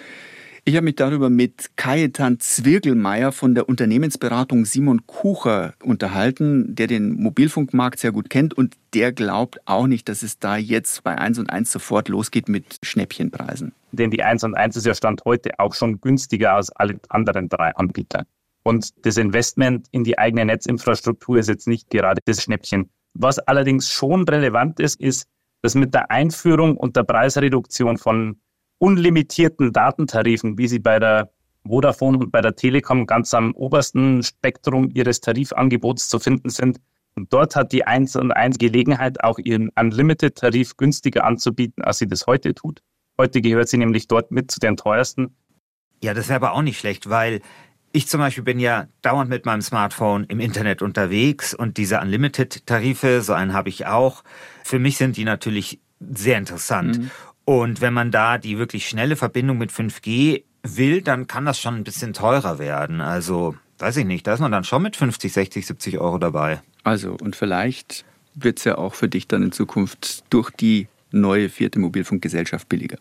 Ich 0.66 0.76
habe 0.76 0.86
mich 0.86 0.96
darüber 0.96 1.30
mit 1.30 1.72
Kajetan 1.78 2.40
Zwirgelmeier 2.40 3.32
von 3.32 3.56
der 3.56 3.70
Unternehmensberatung 3.70 4.66
Simon 4.66 5.08
Kucher 5.08 5.74
unterhalten, 5.84 6.76
der 6.76 6.88
den 6.88 7.14
Mobilfunkmarkt 7.14 8.00
sehr 8.00 8.12
gut 8.12 8.30
kennt 8.30 8.54
und 8.54 8.76
der 8.94 9.12
glaubt 9.12 9.60
auch 9.66 9.88
nicht, 9.88 10.10
dass 10.10 10.22
es 10.22 10.40
da 10.40 10.58
jetzt 10.58 11.04
bei 11.04 11.18
1 11.18 11.40
und 11.40 11.50
1 11.50 11.72
sofort 11.72 12.10
losgeht 12.10 12.50
mit 12.50 12.78
Schnäppchenpreisen. 12.84 13.72
Denn 13.92 14.12
die 14.12 14.24
1 14.24 14.44
und 14.44 14.56
1 14.56 14.76
ist 14.76 14.86
ja 14.86 14.94
Stand 14.94 15.24
heute 15.26 15.60
auch 15.60 15.74
schon 15.74 16.02
günstiger 16.02 16.54
als 16.54 16.72
alle 16.72 17.00
anderen 17.10 17.50
drei 17.50 17.76
Anbieter. 17.76 18.26
Und 18.64 19.06
das 19.06 19.18
Investment 19.18 19.88
in 19.92 20.04
die 20.04 20.18
eigene 20.20 20.46
Netzinfrastruktur 20.46 21.38
ist 21.38 21.48
jetzt 21.48 21.68
nicht 21.68 21.90
gerade 21.90 22.22
das 22.26 22.44
Schnäppchen. 22.44 22.90
Was 23.14 23.40
allerdings 23.40 23.90
schon 23.90 24.28
relevant 24.28 24.80
ist, 24.80 25.00
ist, 25.00 25.28
dass 25.62 25.76
mit 25.76 25.94
der 25.94 26.12
Einführung 26.12 26.78
und 26.78 26.96
der 26.96 27.04
Preisreduktion 27.04 27.98
von 27.98 28.40
unlimitierten 28.80 29.72
Datentarifen, 29.72 30.58
wie 30.58 30.68
sie 30.68 30.80
bei 30.80 31.00
der 31.00 31.30
Vodafone 31.68 32.18
und 32.18 32.32
bei 32.32 32.42
der 32.42 32.56
Telekom 32.56 33.06
ganz 33.06 33.34
am 33.34 33.54
obersten 33.54 34.24
Spektrum 34.24 34.90
ihres 34.94 35.22
Tarifangebots 35.22 36.10
zu 36.10 36.20
finden 36.20 36.50
sind. 36.50 36.80
Und 37.16 37.32
dort 37.34 37.56
hat 37.56 37.72
die 37.74 37.86
1 37.86 38.16
und 38.16 38.32
1 38.32 38.58
Gelegenheit, 38.58 39.24
auch 39.24 39.40
ihren 39.40 39.70
Unlimited-Tarif 39.78 40.78
günstiger 40.78 41.26
anzubieten, 41.26 41.84
als 41.84 42.00
sie 42.00 42.08
das 42.08 42.28
heute 42.28 42.54
tut. 42.56 42.82
Heute 43.18 43.42
gehört 43.42 43.68
sie 43.68 43.78
nämlich 43.78 44.08
dort 44.08 44.32
mit 44.32 44.50
zu 44.50 44.60
den 44.60 44.78
teuersten. 44.78 45.36
Ja, 46.02 46.14
das 46.14 46.30
wäre 46.30 46.38
aber 46.38 46.54
auch 46.54 46.62
nicht 46.62 46.80
schlecht, 46.80 47.10
weil 47.10 47.42
ich 47.92 48.08
zum 48.08 48.22
Beispiel 48.22 48.44
bin 48.44 48.60
ja 48.60 48.88
dauernd 49.02 49.30
mit 49.30 49.46
meinem 49.46 49.62
Smartphone 49.62 50.24
im 50.26 50.40
Internet 50.40 50.82
unterwegs 50.82 51.54
und 51.54 51.78
diese 51.78 52.00
Unlimited-Tarife, 52.00 53.22
so 53.22 53.34
einen 53.34 53.54
habe 53.54 53.70
ich 53.70 53.88
auch. 53.88 54.24
Für 54.64 54.80
mich 54.80 54.98
sind 54.98 55.18
die 55.18 55.26
natürlich 55.26 55.82
sehr 56.00 56.38
interessant. 56.38 57.00
Mhm. 57.00 57.12
Und 57.50 57.82
wenn 57.82 57.96
man 57.96 58.12
da 58.12 58.38
die 58.38 58.60
wirklich 58.60 58.88
schnelle 58.88 59.16
Verbindung 59.16 59.58
mit 59.58 59.72
5G 59.72 60.44
will, 60.62 61.02
dann 61.02 61.26
kann 61.26 61.46
das 61.46 61.60
schon 61.60 61.74
ein 61.74 61.84
bisschen 61.84 62.14
teurer 62.14 62.60
werden. 62.60 63.02
Also, 63.02 63.56
weiß 63.80 63.98
ich 63.98 64.06
nicht, 64.06 64.28
da 64.28 64.36
ist 64.36 64.40
man 64.40 64.52
dann 64.52 64.64
schon 64.64 64.84
mit 64.84 64.96
50, 64.96 65.34
60, 65.34 65.66
70 65.66 65.98
Euro 65.98 66.20
dabei. 66.20 66.62
Also, 66.84 67.18
und 67.20 67.36
vielleicht 67.36 68.06
wird 68.36 68.60
es 68.60 68.66
ja 68.66 68.78
auch 68.78 68.94
für 68.94 69.08
dich 69.08 69.28
dann 69.28 69.42
in 69.42 69.52
Zukunft 69.52 70.26
durch 70.30 70.52
die 70.52 70.90
neue 71.10 71.50
vierte 71.50 71.80
Mobilfunkgesellschaft 71.80 72.70
billiger. 72.70 73.00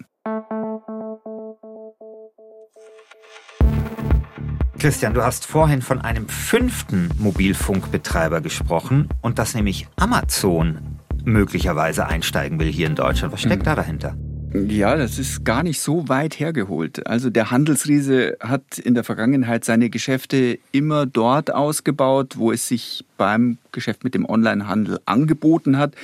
Christian, 4.79 5.13
du 5.13 5.23
hast 5.23 5.45
vorhin 5.45 5.83
von 5.83 6.01
einem 6.01 6.27
fünften 6.27 7.11
Mobilfunkbetreiber 7.19 8.41
gesprochen 8.41 9.11
und 9.21 9.39
das 9.39 9.55
nämlich 9.55 9.89
Amazon. 9.97 11.01
möglicherweise 11.23 12.07
einsteigen 12.07 12.59
will 12.59 12.73
hier 12.73 12.87
in 12.87 12.95
Deutschland. 12.95 13.35
Was 13.35 13.41
steckt 13.41 13.65
mhm. 13.65 13.67
da 13.67 13.75
dahinter? 13.75 14.17
Ja, 14.55 14.97
das 14.97 15.19
ist 15.19 15.45
gar 15.45 15.63
nicht 15.63 15.81
so 15.81 16.09
weit 16.09 16.41
hergeholt. 16.41 17.07
Also 17.07 17.29
der 17.29 17.51
Handelsriese 17.51 18.37
hat 18.41 18.79
in 18.79 18.95
der 18.95 19.05
Vergangenheit 19.05 19.65
seine 19.65 19.91
Geschäfte 19.91 20.59
immer 20.73 21.05
dort 21.05 21.53
ausgebaut, 21.53 22.39
wo 22.39 22.51
es 22.51 22.67
sich 22.67 23.05
beim 23.19 23.59
Geschäft 23.73 24.05
mit 24.05 24.15
dem 24.15 24.25
Onlinehandel 24.29 25.01
angeboten 25.05 25.77
hat. 25.77 25.95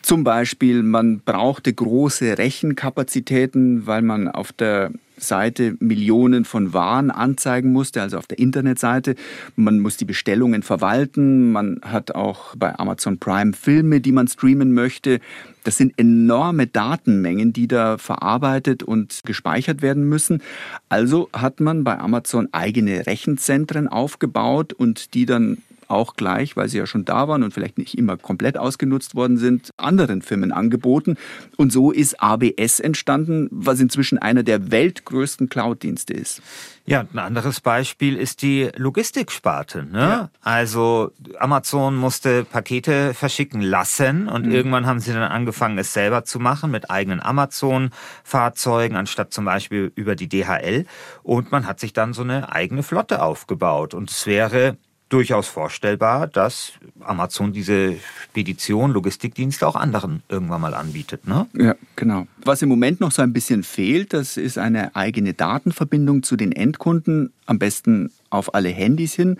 Zum 0.00 0.24
Beispiel, 0.24 0.82
man 0.82 1.20
brauchte 1.20 1.72
große 1.72 2.38
Rechenkapazitäten, 2.38 3.86
weil 3.86 4.00
man 4.00 4.28
auf 4.28 4.52
der 4.52 4.90
Seite 5.20 5.76
Millionen 5.80 6.44
von 6.44 6.72
Waren 6.72 7.10
anzeigen 7.10 7.72
musste, 7.72 8.02
also 8.02 8.18
auf 8.18 8.26
der 8.26 8.38
Internetseite. 8.38 9.14
Man 9.56 9.80
muss 9.80 9.96
die 9.96 10.04
Bestellungen 10.04 10.62
verwalten. 10.62 11.52
Man 11.52 11.80
hat 11.82 12.14
auch 12.14 12.56
bei 12.56 12.78
Amazon 12.78 13.18
Prime 13.18 13.52
Filme, 13.52 14.00
die 14.00 14.12
man 14.12 14.28
streamen 14.28 14.72
möchte. 14.72 15.20
Das 15.64 15.76
sind 15.76 15.92
enorme 15.98 16.66
Datenmengen, 16.66 17.52
die 17.52 17.68
da 17.68 17.98
verarbeitet 17.98 18.82
und 18.82 19.20
gespeichert 19.24 19.82
werden 19.82 20.08
müssen. 20.08 20.42
Also 20.88 21.28
hat 21.32 21.60
man 21.60 21.84
bei 21.84 21.98
Amazon 21.98 22.48
eigene 22.52 23.06
Rechenzentren 23.06 23.88
aufgebaut 23.88 24.72
und 24.72 25.14
die 25.14 25.26
dann 25.26 25.58
auch 25.90 26.14
gleich, 26.14 26.56
weil 26.56 26.68
sie 26.68 26.78
ja 26.78 26.86
schon 26.86 27.04
da 27.04 27.28
waren 27.28 27.42
und 27.42 27.52
vielleicht 27.52 27.78
nicht 27.78 27.96
immer 27.96 28.16
komplett 28.16 28.56
ausgenutzt 28.56 29.14
worden 29.14 29.36
sind, 29.36 29.70
anderen 29.76 30.22
Firmen 30.22 30.52
angeboten. 30.52 31.16
Und 31.56 31.72
so 31.72 31.90
ist 31.90 32.22
ABS 32.22 32.80
entstanden, 32.80 33.48
was 33.50 33.80
inzwischen 33.80 34.18
einer 34.18 34.42
der 34.42 34.70
weltgrößten 34.70 35.48
Cloud-Dienste 35.48 36.14
ist. 36.14 36.42
Ja, 36.86 37.04
ein 37.12 37.18
anderes 37.18 37.60
Beispiel 37.60 38.16
ist 38.16 38.42
die 38.42 38.68
Logistiksparte. 38.74 39.84
Ne? 39.84 39.98
Ja. 39.98 40.30
Also 40.40 41.12
Amazon 41.38 41.94
musste 41.94 42.44
Pakete 42.44 43.14
verschicken 43.14 43.60
lassen 43.60 44.28
und 44.28 44.46
mhm. 44.46 44.52
irgendwann 44.52 44.86
haben 44.86 44.98
sie 44.98 45.12
dann 45.12 45.22
angefangen, 45.22 45.78
es 45.78 45.92
selber 45.92 46.24
zu 46.24 46.40
machen 46.40 46.70
mit 46.70 46.90
eigenen 46.90 47.20
Amazon-Fahrzeugen, 47.20 48.96
anstatt 48.96 49.32
zum 49.32 49.44
Beispiel 49.44 49.92
über 49.94 50.16
die 50.16 50.28
DHL. 50.28 50.84
Und 51.22 51.52
man 51.52 51.66
hat 51.66 51.78
sich 51.78 51.92
dann 51.92 52.12
so 52.12 52.22
eine 52.22 52.52
eigene 52.52 52.82
Flotte 52.82 53.22
aufgebaut. 53.22 53.94
Und 53.94 54.10
es 54.10 54.26
wäre 54.26 54.76
durchaus 55.10 55.48
vorstellbar, 55.48 56.26
dass 56.26 56.72
Amazon 57.00 57.52
diese 57.52 57.96
Spedition, 58.24 58.92
Logistikdienste 58.92 59.66
auch 59.66 59.76
anderen 59.76 60.22
irgendwann 60.28 60.60
mal 60.60 60.72
anbietet. 60.72 61.26
Ne? 61.26 61.46
Ja, 61.52 61.74
genau. 61.96 62.26
Was 62.42 62.62
im 62.62 62.68
Moment 62.68 63.00
noch 63.00 63.10
so 63.10 63.20
ein 63.20 63.32
bisschen 63.32 63.62
fehlt, 63.62 64.12
das 64.14 64.36
ist 64.36 64.56
eine 64.56 64.96
eigene 64.96 65.34
Datenverbindung 65.34 66.22
zu 66.22 66.36
den 66.36 66.52
Endkunden, 66.52 67.32
am 67.46 67.58
besten 67.58 68.12
auf 68.30 68.54
alle 68.54 68.70
Handys 68.70 69.14
hin. 69.14 69.36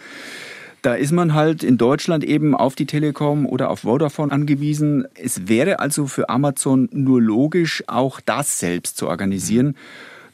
Da 0.83 0.95
ist 0.95 1.13
man 1.13 1.35
halt 1.35 1.63
in 1.63 1.79
Deutschland 1.79 2.25
eben 2.25 2.55
auf 2.55 2.75
die 2.75 2.87
Telekom 2.87 3.47
oder 3.47 3.71
auf 3.71 3.81
Vodafone 3.81 4.33
angewiesen. 4.33 5.07
Es 5.15 5.47
wäre 5.47 5.79
also 5.79 6.07
für 6.07 6.31
Amazon 6.31 6.89
nur 6.93 7.21
logisch, 7.21 7.85
auch 7.87 8.21
das 8.21 8.59
selbst 8.59 8.97
zu 8.97 9.07
organisieren. 9.07 9.69
Mhm 9.69 9.75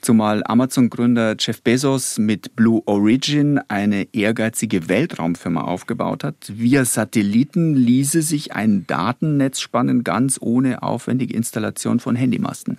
zumal 0.00 0.42
Amazon-Gründer 0.44 1.36
Jeff 1.38 1.62
Bezos 1.62 2.18
mit 2.18 2.56
Blue 2.56 2.82
Origin 2.86 3.60
eine 3.68 4.08
ehrgeizige 4.12 4.88
Weltraumfirma 4.88 5.62
aufgebaut 5.62 6.24
hat. 6.24 6.36
Via 6.48 6.84
Satelliten 6.84 7.74
ließe 7.74 8.22
sich 8.22 8.54
ein 8.54 8.86
Datennetz 8.86 9.60
spannen, 9.60 10.04
ganz 10.04 10.38
ohne 10.40 10.82
aufwendige 10.82 11.34
Installation 11.34 12.00
von 12.00 12.16
Handymasten. 12.16 12.78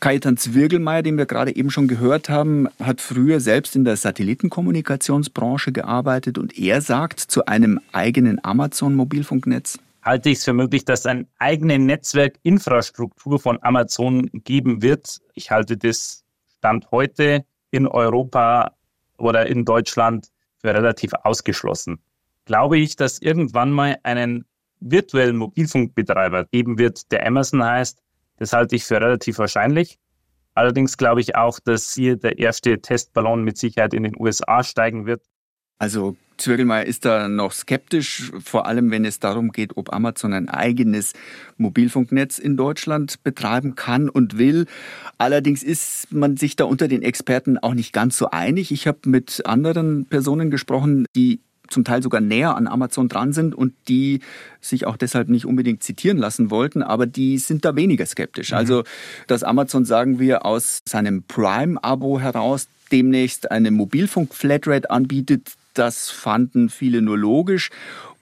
Kajetan 0.00 0.36
Zwirgelmeier, 0.36 1.02
den 1.02 1.16
wir 1.16 1.26
gerade 1.26 1.56
eben 1.56 1.70
schon 1.70 1.88
gehört 1.88 2.28
haben, 2.28 2.68
hat 2.78 3.00
früher 3.00 3.40
selbst 3.40 3.74
in 3.74 3.84
der 3.84 3.96
Satellitenkommunikationsbranche 3.96 5.72
gearbeitet 5.72 6.36
und 6.36 6.58
er 6.58 6.82
sagt 6.82 7.20
zu 7.20 7.46
einem 7.46 7.80
eigenen 7.92 8.44
Amazon-Mobilfunknetz, 8.44 9.78
halte 10.04 10.28
ich 10.28 10.38
es 10.38 10.44
für 10.44 10.52
möglich, 10.52 10.84
dass 10.84 11.00
es 11.00 11.06
eine 11.06 11.26
eigene 11.38 11.78
Netzwerkinfrastruktur 11.78 13.38
von 13.40 13.58
Amazon 13.62 14.30
geben 14.44 14.82
wird. 14.82 15.20
Ich 15.34 15.50
halte 15.50 15.76
das 15.76 16.23
Stand 16.64 16.90
heute 16.90 17.44
in 17.72 17.86
Europa 17.86 18.74
oder 19.18 19.44
in 19.46 19.66
Deutschland 19.66 20.28
für 20.56 20.72
relativ 20.72 21.12
ausgeschlossen. 21.12 22.02
Glaube 22.46 22.78
ich, 22.78 22.96
dass 22.96 23.20
irgendwann 23.20 23.70
mal 23.70 23.98
einen 24.02 24.46
virtuellen 24.80 25.36
Mobilfunkbetreiber 25.36 26.46
geben 26.46 26.78
wird, 26.78 27.12
der 27.12 27.26
Amazon 27.26 27.62
heißt. 27.62 28.02
Das 28.38 28.54
halte 28.54 28.76
ich 28.76 28.84
für 28.84 28.98
relativ 28.98 29.36
wahrscheinlich. 29.38 29.98
Allerdings 30.54 30.96
glaube 30.96 31.20
ich 31.20 31.36
auch, 31.36 31.60
dass 31.60 31.92
hier 31.92 32.16
der 32.16 32.38
erste 32.38 32.80
Testballon 32.80 33.44
mit 33.44 33.58
Sicherheit 33.58 33.92
in 33.92 34.04
den 34.04 34.18
USA 34.18 34.64
steigen 34.64 35.04
wird. 35.04 35.22
Also 35.76 36.16
Zwirgelmeier 36.36 36.84
ist 36.84 37.04
da 37.04 37.28
noch 37.28 37.52
skeptisch, 37.52 38.32
vor 38.42 38.66
allem 38.66 38.90
wenn 38.90 39.04
es 39.04 39.20
darum 39.20 39.52
geht, 39.52 39.76
ob 39.76 39.92
Amazon 39.92 40.32
ein 40.32 40.48
eigenes 40.48 41.12
Mobilfunknetz 41.56 42.38
in 42.38 42.56
Deutschland 42.56 43.22
betreiben 43.22 43.74
kann 43.74 44.08
und 44.08 44.38
will. 44.38 44.66
Allerdings 45.18 45.62
ist 45.62 46.12
man 46.12 46.36
sich 46.36 46.56
da 46.56 46.64
unter 46.64 46.88
den 46.88 47.02
Experten 47.02 47.58
auch 47.58 47.74
nicht 47.74 47.92
ganz 47.92 48.18
so 48.18 48.30
einig. 48.30 48.72
Ich 48.72 48.86
habe 48.86 48.98
mit 49.06 49.46
anderen 49.46 50.06
Personen 50.06 50.50
gesprochen, 50.50 51.06
die 51.14 51.40
zum 51.68 51.84
Teil 51.84 52.02
sogar 52.02 52.20
näher 52.20 52.56
an 52.56 52.66
Amazon 52.66 53.08
dran 53.08 53.32
sind 53.32 53.54
und 53.54 53.74
die 53.88 54.20
sich 54.60 54.86
auch 54.86 54.96
deshalb 54.96 55.28
nicht 55.28 55.46
unbedingt 55.46 55.82
zitieren 55.82 56.18
lassen 56.18 56.50
wollten, 56.50 56.82
aber 56.82 57.06
die 57.06 57.38
sind 57.38 57.64
da 57.64 57.74
weniger 57.76 58.06
skeptisch. 58.06 58.50
Mhm. 58.50 58.56
Also, 58.56 58.84
dass 59.26 59.42
Amazon, 59.42 59.84
sagen 59.84 60.18
wir, 60.18 60.44
aus 60.44 60.82
seinem 60.84 61.22
Prime-Abo 61.22 62.20
heraus 62.20 62.68
demnächst 62.92 63.50
eine 63.50 63.70
Mobilfunk-Flatrate 63.70 64.90
anbietet, 64.90 65.52
das 65.74 66.10
fanden 66.10 66.68
viele 66.70 67.02
nur 67.02 67.18
logisch. 67.18 67.70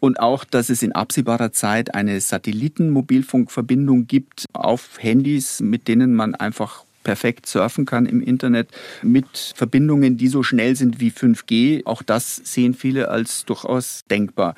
Und 0.01 0.19
auch, 0.19 0.45
dass 0.45 0.69
es 0.69 0.83
in 0.83 0.93
absehbarer 0.93 1.53
Zeit 1.53 1.95
eine 1.95 2.21
Satellitenmobilfunkverbindung 2.21 4.09
gibt 4.09 4.47
auf 4.53 4.99
Handys, 4.99 5.61
mit 5.61 5.87
denen 5.87 6.15
man 6.15 6.35
einfach 6.35 6.85
perfekt 7.05 7.47
surfen 7.47 7.85
kann 7.85 8.07
im 8.07 8.21
Internet 8.21 8.69
mit 9.03 9.53
Verbindungen, 9.55 10.17
die 10.17 10.29
so 10.29 10.43
schnell 10.43 10.77
sind 10.77 11.01
wie 11.01 11.11
5G. 11.11 11.87
Auch 11.87 12.03
das 12.03 12.37
sehen 12.37 12.75
viele 12.75 13.09
als 13.09 13.45
durchaus 13.45 14.03
denkbar. 14.11 14.55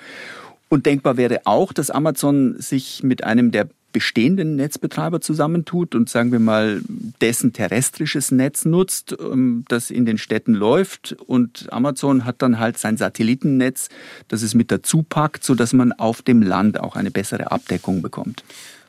Und 0.69 0.87
denkbar 0.87 1.17
wäre 1.17 1.43
auch, 1.45 1.73
dass 1.73 1.91
Amazon 1.91 2.57
sich 2.59 3.03
mit 3.03 3.25
einem 3.25 3.51
der 3.51 3.69
bestehenden 3.95 4.57
Netzbetreiber 4.57 5.23
zusammentut 5.23 5.95
und 5.95 6.11
sagen 6.11 6.33
wir 6.33 6.41
mal 6.41 6.83
dessen 7.23 7.55
terrestrisches 7.55 8.33
Netz 8.33 8.67
nutzt, 8.67 9.17
ähm, 9.19 9.65
das 9.69 9.91
in 9.91 10.05
den 10.05 10.19
Städten 10.19 10.53
läuft 10.53 11.17
und 11.27 11.73
Amazon 11.73 12.27
hat 12.27 12.43
dann 12.43 12.59
halt 12.59 12.77
sein 12.77 12.99
Satellitennetz, 12.99 13.89
das 14.29 14.43
es 14.43 14.55
mit 14.55 14.71
dazu 14.71 15.03
packt, 15.03 15.45
sodass 15.45 15.73
man 15.73 15.93
auf 15.93 16.21
dem 16.21 16.43
Land 16.43 16.79
auch 16.79 16.97
eine 16.97 17.11
bessere 17.11 17.53
Abdeckung 17.53 18.03
bekommt. 18.03 18.45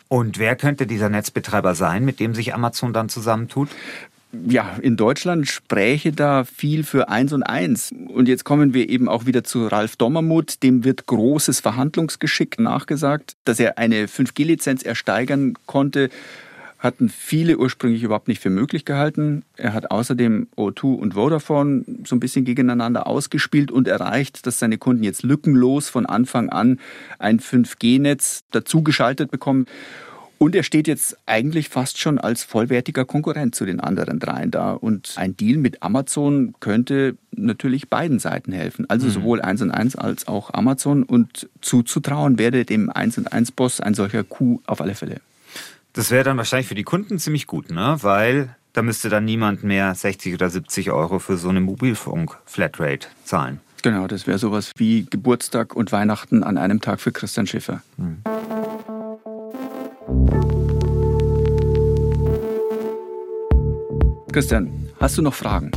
Und 0.07 0.39
wer 0.39 0.55
könnte 0.55 0.87
dieser 0.87 1.09
Netzbetreiber 1.09 1.75
sein, 1.75 2.03
mit 2.03 2.19
dem 2.19 2.35
sich 2.35 2.53
Amazon 2.53 2.91
dann 2.91 3.07
zusammentut? 3.07 3.69
Ja, 4.47 4.77
in 4.81 4.97
Deutschland 4.97 5.47
spräche 5.47 6.11
da 6.11 6.43
viel 6.43 6.83
für 6.83 7.09
eins 7.09 7.33
und 7.33 7.43
eins. 7.43 7.91
Und 8.07 8.27
jetzt 8.27 8.43
kommen 8.43 8.73
wir 8.73 8.89
eben 8.89 9.07
auch 9.07 9.25
wieder 9.25 9.43
zu 9.43 9.67
Ralf 9.67 9.95
Dommermuth. 9.95 10.63
Dem 10.63 10.83
wird 10.83 11.05
großes 11.05 11.59
Verhandlungsgeschick 11.59 12.59
nachgesagt. 12.59 13.35
Dass 13.45 13.59
er 13.59 13.77
eine 13.77 14.07
5G-Lizenz 14.07 14.83
ersteigern 14.83 15.53
konnte, 15.65 16.09
hatten 16.79 17.09
viele 17.09 17.57
ursprünglich 17.57 18.03
überhaupt 18.03 18.27
nicht 18.27 18.41
für 18.41 18.49
möglich 18.49 18.85
gehalten. 18.85 19.43
Er 19.57 19.73
hat 19.73 19.91
außerdem 19.91 20.47
O2 20.55 20.95
und 20.95 21.13
Vodafone 21.15 21.83
so 22.05 22.15
ein 22.15 22.19
bisschen 22.19 22.45
gegeneinander 22.45 23.07
ausgespielt 23.07 23.71
und 23.71 23.87
erreicht, 23.87 24.45
dass 24.45 24.59
seine 24.59 24.77
Kunden 24.77 25.03
jetzt 25.03 25.23
lückenlos 25.23 25.89
von 25.89 26.05
Anfang 26.05 26.49
an 26.49 26.79
ein 27.17 27.39
5G-Netz 27.39 28.43
dazugeschaltet 28.51 29.31
bekommen. 29.31 29.65
Und 30.37 30.55
er 30.55 30.63
steht 30.63 30.87
jetzt 30.87 31.17
eigentlich 31.25 31.69
fast 31.69 31.97
schon 31.97 32.17
als 32.17 32.43
vollwertiger 32.43 33.05
Konkurrent 33.05 33.55
zu 33.55 33.65
den 33.65 33.79
anderen 33.79 34.19
dreien 34.19 34.51
da. 34.51 34.73
Und 34.73 35.13
ein 35.17 35.37
Deal 35.37 35.57
mit 35.57 35.81
Amazon 35.81 36.53
könnte 36.59 37.15
natürlich 37.31 37.89
beiden 37.89 38.19
Seiten 38.19 38.51
helfen. 38.51 38.89
Also 38.89 39.07
mhm. 39.07 39.11
sowohl 39.11 39.41
1 39.41 39.61
und 39.61 39.71
1 39.71 39.95
als 39.95 40.27
auch 40.27 40.53
Amazon. 40.53 41.03
Und 41.03 41.49
zuzutrauen 41.61 42.37
werde 42.37 42.65
dem 42.65 42.89
1 42.89 43.17
und 43.17 43.31
1 43.31 43.51
Boss 43.51 43.79
ein 43.79 43.93
solcher 43.93 44.23
Coup 44.23 44.61
auf 44.65 44.81
alle 44.81 44.95
Fälle. 44.95 45.21
Das 45.93 46.11
wäre 46.11 46.25
dann 46.25 46.37
wahrscheinlich 46.37 46.67
für 46.67 46.75
die 46.75 46.83
Kunden 46.83 47.19
ziemlich 47.19 47.47
gut, 47.47 47.71
ne? 47.71 47.97
Weil 48.01 48.55
da 48.73 48.81
müsste 48.81 49.07
dann 49.07 49.23
niemand 49.23 49.63
mehr 49.63 49.95
60 49.95 50.33
oder 50.33 50.49
70 50.49 50.91
Euro 50.91 51.19
für 51.19 51.37
so 51.37 51.47
eine 51.47 51.61
Mobilfunk-Flatrate 51.61 53.07
zahlen. 53.23 53.61
Genau, 53.81 54.07
das 54.07 54.27
wäre 54.27 54.37
sowas 54.37 54.71
wie 54.75 55.05
Geburtstag 55.09 55.75
und 55.75 55.93
Weihnachten 55.93 56.43
an 56.43 56.57
einem 56.57 56.81
Tag 56.81 56.99
für 56.99 57.13
Christian 57.13 57.47
Schiffer. 57.47 57.81
Mhm. 57.97 58.17
Christian, 64.31 64.89
hast 64.99 65.17
du 65.17 65.21
noch 65.21 65.33
Fragen? 65.33 65.71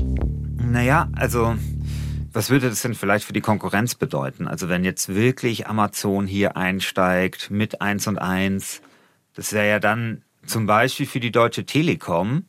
Naja, 0.61 1.09
also 1.15 1.55
was 2.33 2.51
würde 2.51 2.69
das 2.69 2.83
denn 2.83 2.95
vielleicht 2.95 3.25
für 3.25 3.33
die 3.33 3.41
Konkurrenz 3.41 3.95
bedeuten? 3.95 4.49
Also 4.49 4.69
wenn 4.69 4.85
jetzt 4.85 5.15
wirklich 5.15 5.67
Amazon 5.67 6.27
hier 6.27 6.57
einsteigt 6.57 7.51
mit 7.51 7.81
1 7.81 8.09
und 8.09 8.19
1, 8.19 8.83
das 9.35 9.53
wäre 9.53 9.69
ja 9.69 9.79
dann 9.79 10.23
zum 10.45 10.67
Beispiel 10.67 11.07
für 11.07 11.21
die 11.21 11.31
Deutsche 11.31 11.65
Telekom. 11.65 12.45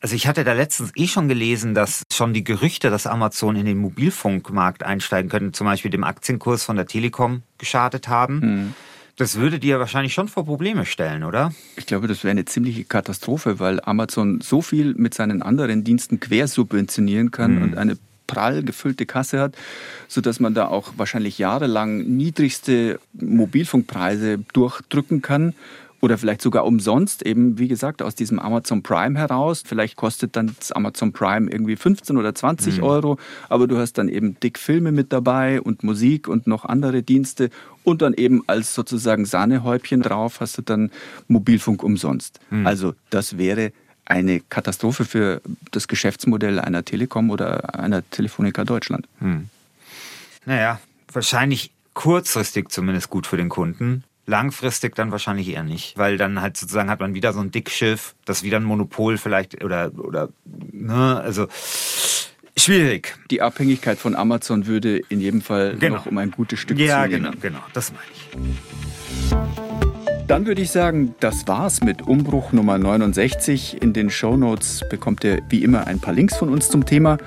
Also 0.00 0.14
ich 0.14 0.26
hatte 0.26 0.44
da 0.44 0.52
letztens 0.52 0.92
eh 0.94 1.06
schon 1.06 1.28
gelesen, 1.28 1.74
dass 1.74 2.02
schon 2.12 2.32
die 2.32 2.44
Gerüchte, 2.44 2.90
dass 2.90 3.06
Amazon 3.06 3.56
in 3.56 3.66
den 3.66 3.78
Mobilfunkmarkt 3.78 4.84
einsteigen 4.84 5.30
könnte, 5.30 5.52
zum 5.52 5.66
Beispiel 5.66 5.90
dem 5.90 6.04
Aktienkurs 6.04 6.64
von 6.64 6.76
der 6.76 6.86
Telekom 6.86 7.42
geschadet 7.58 8.08
haben. 8.08 8.38
Mhm. 8.38 8.74
Das 9.16 9.36
würde 9.36 9.60
dir 9.60 9.78
wahrscheinlich 9.78 10.12
schon 10.12 10.26
vor 10.26 10.44
Probleme 10.44 10.84
stellen, 10.86 11.22
oder? 11.22 11.52
Ich 11.76 11.86
glaube, 11.86 12.08
das 12.08 12.24
wäre 12.24 12.32
eine 12.32 12.46
ziemliche 12.46 12.84
Katastrophe, 12.84 13.60
weil 13.60 13.80
Amazon 13.80 14.40
so 14.40 14.60
viel 14.60 14.94
mit 14.94 15.14
seinen 15.14 15.40
anderen 15.40 15.84
Diensten 15.84 16.18
quersubventionieren 16.18 17.30
kann 17.30 17.56
mhm. 17.56 17.62
und 17.62 17.76
eine 17.76 17.96
prall 18.26 18.62
gefüllte 18.62 19.06
Kasse 19.06 19.38
hat, 19.40 19.54
sodass 20.08 20.40
man 20.40 20.54
da 20.54 20.66
auch 20.66 20.94
wahrscheinlich 20.96 21.38
jahrelang 21.38 21.98
niedrigste 21.98 22.98
Mobilfunkpreise 23.12 24.38
durchdrücken 24.52 25.22
kann 25.22 25.54
oder 26.04 26.18
vielleicht 26.18 26.42
sogar 26.42 26.66
umsonst, 26.66 27.24
eben 27.24 27.58
wie 27.58 27.66
gesagt, 27.66 28.02
aus 28.02 28.14
diesem 28.14 28.38
Amazon 28.38 28.82
Prime 28.82 29.18
heraus. 29.18 29.62
Vielleicht 29.64 29.96
kostet 29.96 30.36
dann 30.36 30.54
das 30.58 30.70
Amazon 30.70 31.14
Prime 31.14 31.50
irgendwie 31.50 31.76
15 31.76 32.18
oder 32.18 32.34
20 32.34 32.76
mhm. 32.76 32.82
Euro, 32.82 33.18
aber 33.48 33.66
du 33.66 33.78
hast 33.78 33.94
dann 33.94 34.10
eben 34.10 34.38
dick 34.38 34.58
Filme 34.58 34.92
mit 34.92 35.14
dabei 35.14 35.62
und 35.62 35.82
Musik 35.82 36.28
und 36.28 36.46
noch 36.46 36.66
andere 36.66 37.02
Dienste 37.02 37.48
und 37.84 38.02
dann 38.02 38.12
eben 38.12 38.42
als 38.46 38.74
sozusagen 38.74 39.24
Sahnehäubchen 39.24 40.02
drauf 40.02 40.40
hast 40.40 40.58
du 40.58 40.62
dann 40.62 40.90
Mobilfunk 41.26 41.82
umsonst. 41.82 42.38
Mhm. 42.50 42.66
Also 42.66 42.94
das 43.08 43.38
wäre 43.38 43.72
eine 44.04 44.40
Katastrophe 44.40 45.06
für 45.06 45.40
das 45.70 45.88
Geschäftsmodell 45.88 46.60
einer 46.60 46.84
Telekom 46.84 47.30
oder 47.30 47.78
einer 47.80 48.08
Telefonica 48.10 48.64
Deutschland. 48.64 49.08
Hm. 49.20 49.48
Naja, 50.44 50.78
wahrscheinlich 51.10 51.70
kurzfristig 51.94 52.68
zumindest 52.68 53.08
gut 53.08 53.26
für 53.26 53.38
den 53.38 53.48
Kunden. 53.48 54.04
Langfristig 54.26 54.94
dann 54.94 55.10
wahrscheinlich 55.10 55.48
eher 55.48 55.64
nicht, 55.64 55.98
weil 55.98 56.16
dann 56.16 56.40
halt 56.40 56.56
sozusagen 56.56 56.88
hat 56.88 57.00
man 57.00 57.14
wieder 57.14 57.32
so 57.32 57.40
ein 57.40 57.50
Dickschiff, 57.50 58.14
das 58.24 58.42
wieder 58.42 58.56
ein 58.56 58.64
Monopol 58.64 59.18
vielleicht 59.18 59.62
oder 59.62 59.92
oder 59.96 60.30
ne, 60.72 61.20
also 61.20 61.46
schwierig. 62.56 63.16
Die 63.30 63.42
Abhängigkeit 63.42 63.98
von 63.98 64.14
Amazon 64.14 64.66
würde 64.66 64.98
in 65.08 65.20
jedem 65.20 65.42
Fall 65.42 65.76
genau. 65.78 65.96
noch 65.96 66.06
um 66.06 66.16
ein 66.18 66.30
gutes 66.30 66.58
Stück 66.58 66.78
ja, 66.78 67.02
zunehmen. 67.02 67.24
Ja, 67.24 67.30
genau, 67.30 67.40
genau, 67.40 67.64
das 67.74 67.92
meine 67.92 68.04
ich. 68.12 69.44
Dann 70.26 70.46
würde 70.46 70.62
ich 70.62 70.70
sagen, 70.70 71.14
das 71.20 71.46
war's 71.46 71.82
mit 71.82 72.00
Umbruch 72.00 72.52
Nummer 72.52 72.78
69. 72.78 73.82
In 73.82 73.92
den 73.92 74.08
Show 74.08 74.38
Notes 74.38 74.82
bekommt 74.88 75.22
ihr 75.22 75.42
wie 75.50 75.62
immer 75.62 75.86
ein 75.86 76.00
paar 76.00 76.14
Links 76.14 76.34
von 76.36 76.48
uns 76.48 76.70
zum 76.70 76.86
Thema. 76.86 77.18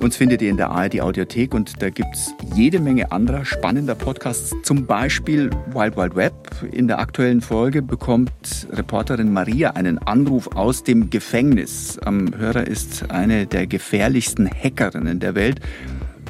Uns 0.00 0.16
findet 0.16 0.42
ihr 0.42 0.50
in 0.50 0.56
der 0.56 0.70
ARD 0.70 1.00
Audiothek 1.00 1.54
und 1.54 1.80
da 1.82 1.90
gibt 1.90 2.14
es 2.14 2.34
jede 2.54 2.78
Menge 2.78 3.10
anderer 3.12 3.44
spannender 3.44 3.94
Podcasts, 3.94 4.54
zum 4.62 4.86
Beispiel 4.86 5.50
Wild 5.72 5.96
Wild 5.96 6.14
Web. 6.16 6.34
In 6.72 6.88
der 6.88 6.98
aktuellen 6.98 7.40
Folge 7.40 7.80
bekommt 7.82 8.66
Reporterin 8.70 9.32
Maria 9.32 9.70
einen 9.70 9.98
Anruf 9.98 10.48
aus 10.54 10.82
dem 10.82 11.10
Gefängnis. 11.10 11.98
Am 12.04 12.36
Hörer 12.36 12.66
ist 12.66 13.10
eine 13.10 13.46
der 13.46 13.66
gefährlichsten 13.66 14.48
Hackerinnen 14.48 15.20
der 15.20 15.34
Welt 15.34 15.60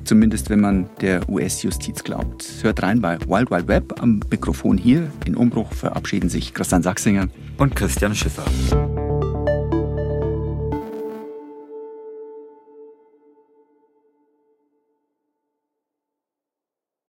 zumindest 0.04 0.50
wenn 0.50 0.60
man 0.60 0.88
der 1.00 1.28
US-Justiz 1.28 2.04
glaubt. 2.04 2.44
Hört 2.62 2.82
rein 2.82 3.00
bei 3.00 3.18
Wild 3.20 3.50
Wild 3.50 3.68
Web. 3.68 4.00
Am 4.00 4.20
Mikrofon 4.30 4.78
hier 4.78 5.10
in 5.24 5.34
Umbruch 5.34 5.72
verabschieden 5.72 6.28
sich 6.28 6.54
Christian 6.54 6.82
Sachsinger 6.82 7.28
und 7.58 7.74
Christian 7.74 8.14
Schiffer. 8.14 8.44